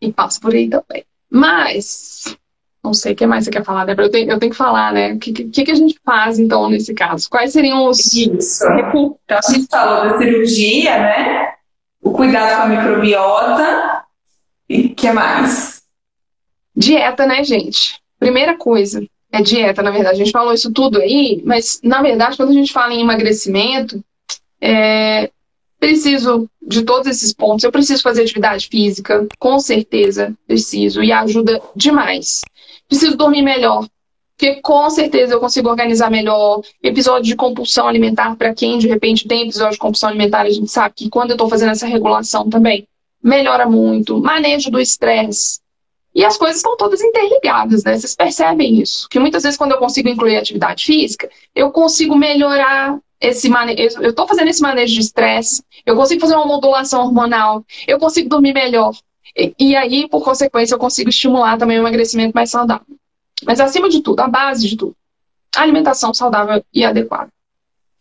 [0.00, 1.04] E passa por aí também.
[1.34, 2.36] Mas,
[2.84, 4.08] não sei o que mais você quer falar, Débora.
[4.08, 5.14] Eu tenho, eu tenho que falar, né?
[5.14, 7.30] O que, que, que a gente faz, então, nesse caso?
[7.30, 8.12] Quais seriam os.
[8.12, 8.64] Isso.
[8.66, 11.54] Então, a gente falou da cirurgia, né?
[12.02, 14.04] O cuidado com a microbiota.
[14.68, 15.82] E o que mais?
[16.76, 17.98] Dieta, né, gente?
[18.18, 19.02] Primeira coisa,
[19.32, 20.16] é dieta, na verdade.
[20.20, 24.04] A gente falou isso tudo aí, mas na verdade, quando a gente fala em emagrecimento,
[24.60, 25.30] é,
[25.82, 27.64] preciso de todos esses pontos.
[27.64, 32.42] Eu preciso fazer atividade física, com certeza preciso, e ajuda demais.
[32.88, 33.88] Preciso dormir melhor,
[34.36, 36.62] porque com certeza eu consigo organizar melhor.
[36.80, 40.70] Episódio de compulsão alimentar, para quem de repente tem episódio de compulsão alimentar, a gente
[40.70, 42.86] sabe que quando eu estou fazendo essa regulação também,
[43.20, 44.20] melhora muito.
[44.20, 45.61] Manejo do estresse.
[46.14, 47.96] E as coisas estão todas interligadas, né?
[47.96, 49.08] Vocês percebem isso?
[49.08, 54.00] Que muitas vezes, quando eu consigo incluir atividade física, eu consigo melhorar esse manejo.
[54.00, 58.28] Eu estou fazendo esse manejo de estresse, eu consigo fazer uma modulação hormonal, eu consigo
[58.28, 58.92] dormir melhor.
[59.34, 62.86] E, e aí, por consequência, eu consigo estimular também o emagrecimento mais saudável.
[63.44, 64.94] Mas, acima de tudo, a base de tudo,
[65.56, 67.30] alimentação saudável e adequada.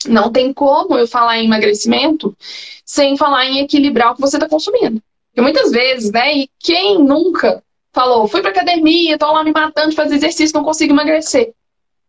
[0.05, 2.35] Não tem como eu falar em emagrecimento
[2.83, 5.01] sem falar em equilibrar o que você está consumindo.
[5.27, 6.35] Porque muitas vezes, né?
[6.35, 7.63] E quem nunca
[7.93, 11.53] falou, fui para academia, estou lá me matando de fazer exercício, não consigo emagrecer.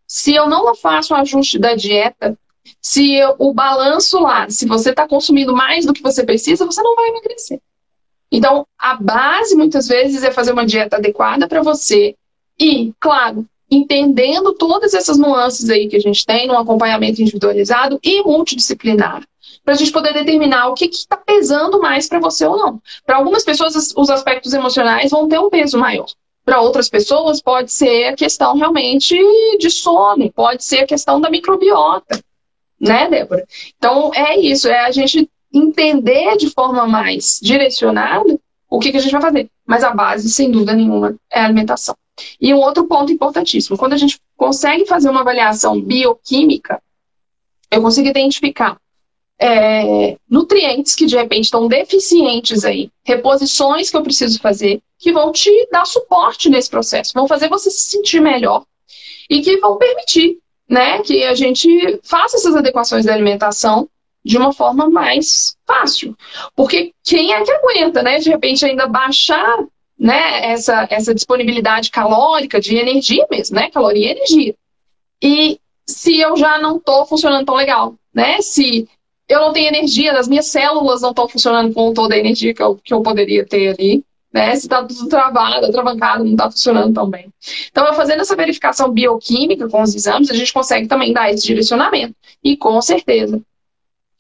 [0.07, 2.39] Se eu não faço o ajuste da dieta,
[2.81, 6.83] se eu, o balanço lá, se você está consumindo mais do que você precisa, você
[6.83, 7.61] não vai emagrecer.
[8.31, 12.17] Então, a base muitas vezes é fazer uma dieta adequada para você
[12.59, 18.23] e, claro, entendendo todas essas nuances aí que a gente tem no acompanhamento individualizado e
[18.23, 19.23] multidisciplinar
[19.65, 22.83] para a gente poder determinar o que está pesando mais para você ou não.
[23.07, 26.07] Para algumas pessoas, os aspectos emocionais vão ter um peso maior.
[26.45, 29.17] Para outras pessoas, pode ser a questão realmente
[29.59, 32.21] de sono, pode ser a questão da microbiota,
[32.81, 33.47] né, Débora?
[33.79, 38.39] Então, é isso, é a gente entender de forma mais direcionada
[38.69, 39.51] o que, que a gente vai fazer.
[39.65, 41.95] Mas a base, sem dúvida nenhuma, é a alimentação.
[42.41, 46.83] E um outro ponto importantíssimo: quando a gente consegue fazer uma avaliação bioquímica,
[47.71, 48.77] eu consigo identificar
[49.41, 55.33] é, nutrientes que de repente estão deficientes aí, reposições que eu preciso fazer, que vão
[55.33, 58.65] te dar suporte nesse processo, vão fazer você se sentir melhor
[59.29, 63.89] e que vão permitir né, que a gente faça essas adequações da alimentação
[64.25, 66.17] de uma forma mais fácil.
[66.55, 69.59] Porque quem é que aguenta, né, de repente ainda baixar
[69.99, 73.71] né, essa, essa disponibilidade calórica de energia mesmo, né?
[73.71, 74.55] Caloria e energia.
[75.23, 78.41] E se eu já não estou funcionando tão legal, né?
[78.41, 78.89] Se
[79.33, 82.63] eu não tenho energia, as minhas células não estão funcionando com toda a energia que
[82.63, 84.55] eu, que eu poderia ter ali, né?
[84.57, 87.33] Se está tudo travado, atravancado, não está funcionando tão bem.
[87.71, 92.15] Então, fazendo essa verificação bioquímica com os exames, a gente consegue também dar esse direcionamento.
[92.43, 93.41] E com certeza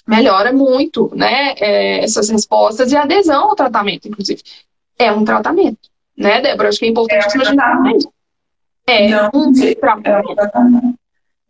[0.06, 1.54] melhora muito, né?
[1.58, 4.42] É, essas respostas e a adesão ao tratamento, inclusive.
[4.98, 6.68] É um tratamento, né, Débora?
[6.68, 8.12] Acho que é importante é um tratamento.
[8.86, 10.08] É não, um tratamento.
[10.08, 11.01] É um tratamento.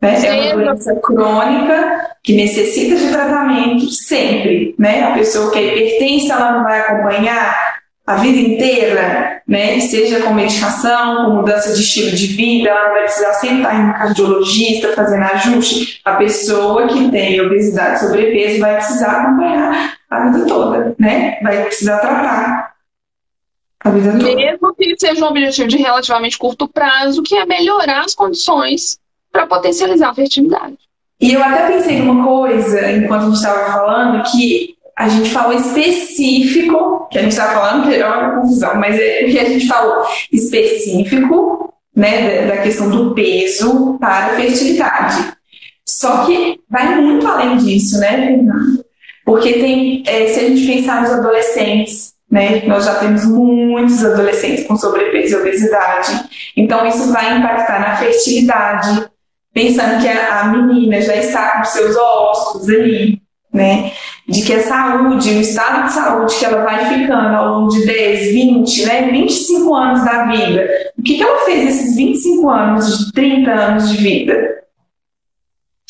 [0.02, 0.26] Né?
[0.26, 5.04] É uma doença crônica que necessita de tratamento sempre, né?
[5.04, 9.78] A pessoa que é hipertensa, ela não vai acompanhar a vida inteira, né?
[9.78, 13.92] Seja com medicação, com mudança de estilo de vida, ela vai precisar estar em um
[13.92, 16.00] cardiologista fazendo ajuste.
[16.04, 21.38] A pessoa que tem obesidade, sobrepeso, vai precisar acompanhar a vida toda, né?
[21.44, 22.72] Vai precisar tratar
[23.84, 24.34] a vida toda.
[24.34, 29.00] Mesmo que seja um objetivo de relativamente curto prazo, que é melhorar as condições
[29.32, 30.76] para potencializar a fertilidade.
[31.20, 35.52] E eu até pensei numa coisa, enquanto a gente estava falando, que a gente falou
[35.54, 39.66] específico, que a gente estava falando, que é uma confusão, mas é que a gente
[39.66, 45.32] falou específico, né, da, questão do peso para a fertilidade.
[45.86, 48.84] Só que vai muito além disso, né, Fernando?
[49.24, 54.66] Porque tem, é, se a gente pensar nos adolescentes, né, nós já temos muitos adolescentes
[54.66, 59.11] com sobrepeso e obesidade, então isso vai impactar na fertilidade,
[59.52, 63.20] pensando que a, a menina já está com seus ossos ali,
[63.52, 63.92] né?
[64.26, 67.84] De que a saúde, o estado de saúde que ela vai ficando ao longo de
[67.84, 70.68] 10, 20, né, 25 anos da vida.
[70.98, 74.62] O que, que ela fez nesses 25 anos, de 30 anos de vida?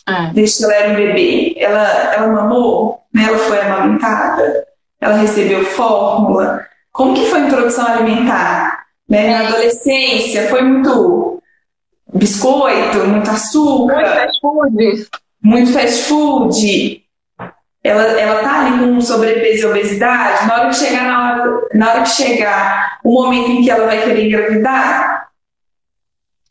[0.08, 0.32] É.
[0.32, 1.54] Desde que ela era um bebê.
[1.56, 3.24] Ela, ela mamou, né?
[3.28, 4.66] ela foi amamentada,
[5.00, 6.66] ela recebeu fórmula.
[6.90, 8.86] Como que foi a introdução alimentar?
[9.08, 9.30] Né?
[9.30, 11.41] Na adolescência, foi muito
[12.12, 13.94] biscoito, muito açúcar.
[13.94, 15.08] Muito fast food.
[15.42, 17.02] Muito fast food
[17.84, 21.90] ela, ela tá ali com sobrepeso e obesidade, na hora que chegar na hora, na
[21.90, 25.32] hora que chegar o momento em que ela vai querer engravidar,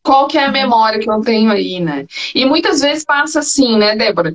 [0.02, 2.06] qual que é a memória que eu tenho aí, né?
[2.34, 4.34] E muitas vezes passa assim, né, Débora?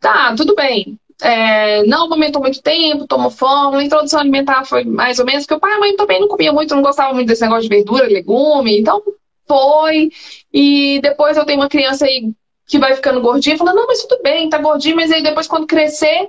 [0.00, 0.98] Tá, tudo bem.
[1.20, 5.54] É, não aumentou muito tempo, tomou fome, a introdução alimentar foi mais ou menos, porque
[5.54, 7.76] o pai e a mãe também não comia muito, não gostava muito desse negócio de
[7.76, 9.02] verdura, legume, então
[9.48, 10.10] foi.
[10.52, 12.32] E depois eu tenho uma criança aí
[12.66, 15.66] que vai ficando gordinha, falando, não, mas tudo bem, tá gordinho, mas aí depois quando
[15.66, 16.28] crescer,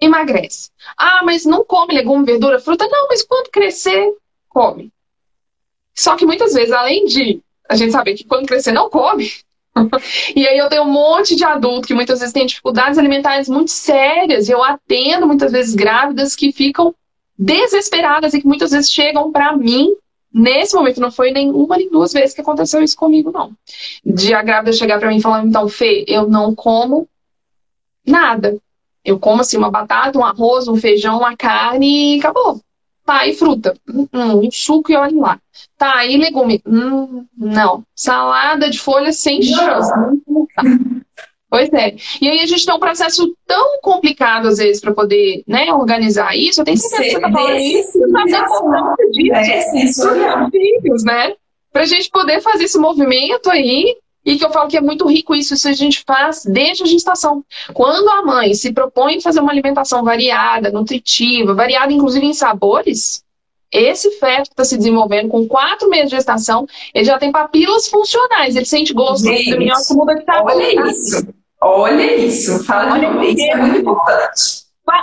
[0.00, 0.70] emagrece.
[0.96, 2.86] Ah, mas não come legume, verdura, fruta?
[2.88, 4.14] Não, mas quando crescer,
[4.48, 4.92] come.
[5.92, 9.30] Só que muitas vezes, além de a gente saber que quando crescer não come,
[10.36, 13.70] e aí eu tenho um monte de adulto que muitas vezes tem dificuldades alimentares muito
[13.70, 16.94] sérias, e eu atendo muitas vezes grávidas que ficam
[17.38, 19.96] desesperadas e que muitas vezes chegam para mim
[20.32, 23.52] Nesse momento, não foi nem uma nem duas vezes que aconteceu isso comigo, não.
[24.04, 27.08] De a grávida chegar para mim e falar, então, Fê, eu não como
[28.06, 28.56] nada.
[29.04, 32.60] Eu como, assim, uma batata, um arroz, um feijão, uma carne e acabou.
[33.04, 33.76] Tá, e fruta?
[33.88, 35.40] Hum, um suco e olha lá.
[35.76, 36.62] Tá, e legume?
[36.66, 37.84] Hum, não.
[37.94, 39.92] Salada de folha sem chance.
[41.52, 41.94] Pois é.
[42.18, 46.34] E aí a gente tem um processo tão complicado, às vezes, para poder né, organizar
[46.34, 46.62] isso.
[46.62, 48.46] Eu tenho certeza que você está falando isso, mas é
[49.60, 50.08] disso.
[50.08, 51.34] É filhos, né?
[51.70, 53.94] Para a gente poder fazer esse movimento aí,
[54.24, 56.86] e que eu falo que é muito rico isso, isso a gente faz desde a
[56.86, 57.44] gestação.
[57.74, 63.22] Quando a mãe se propõe fazer uma alimentação variada, nutritiva, variada inclusive em sabores,
[63.70, 67.88] esse feto que está se desenvolvendo com quatro meses de gestação, ele já tem papilas
[67.88, 70.52] funcionais, ele sente gosto, ele muda de sabor.
[70.52, 71.41] Olha isso.
[71.62, 74.62] Olha isso, fala de novo, isso é muito importante.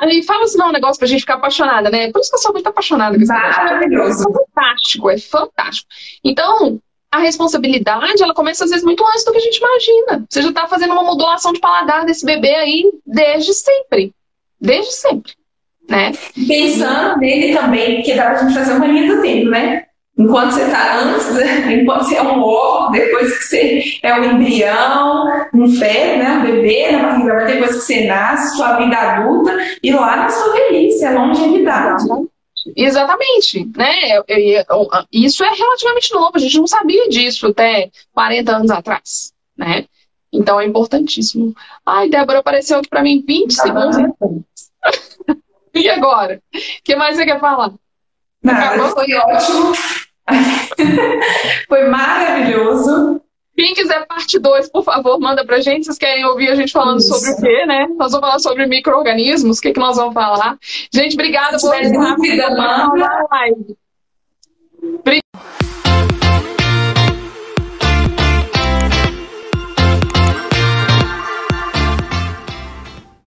[0.10, 2.12] E fala assim, não, um negócio pra gente ficar apaixonada, né?
[2.12, 4.28] Por isso que eu sou muito apaixonada Maravilhoso.
[4.30, 5.90] É fantástico, é fantástico.
[6.24, 6.80] Então,
[7.12, 10.26] a responsabilidade, ela começa às vezes muito antes do que a gente imagina.
[10.30, 14.14] Você já tá fazendo uma modulação de paladar desse bebê aí desde sempre.
[14.60, 15.32] Desde sempre,
[15.90, 16.12] né?
[16.48, 19.86] Pensando nele também, porque dá pra gente fazer uma linha do tempo, né?
[20.20, 21.74] Enquanto você está antes, né?
[21.76, 26.30] enquanto você é um ovo, depois que você é um embrião, um feto, né?
[26.32, 30.52] um bebê na barriga, depois que você nasce, sua vida adulta, e lá na sua
[30.52, 32.04] velhice, é longevidade.
[32.76, 33.96] Exatamente, né?
[35.10, 39.86] Isso é relativamente novo, a gente não sabia disso até 40 anos atrás, né?
[40.34, 41.56] Então é importantíssimo.
[41.86, 43.98] Ai, Débora, apareceu aqui para mim 20 ah, segundos.
[45.74, 46.42] e agora?
[46.54, 47.72] O que mais você quer falar?
[48.44, 49.74] Nada, foi ótimo.
[51.68, 53.22] Foi maravilhoso.
[53.56, 55.86] Quem quiser parte 2, por favor, manda pra gente.
[55.86, 57.14] Vocês querem ouvir a gente falando Isso.
[57.14, 57.88] sobre o quê, né?
[57.98, 59.58] Nós vamos falar sobre micro-organismos.
[59.58, 60.58] O que, que nós vamos falar?
[60.94, 62.86] Gente, obrigada por essa rápida, manda.
[65.00, 65.30] Obrigada.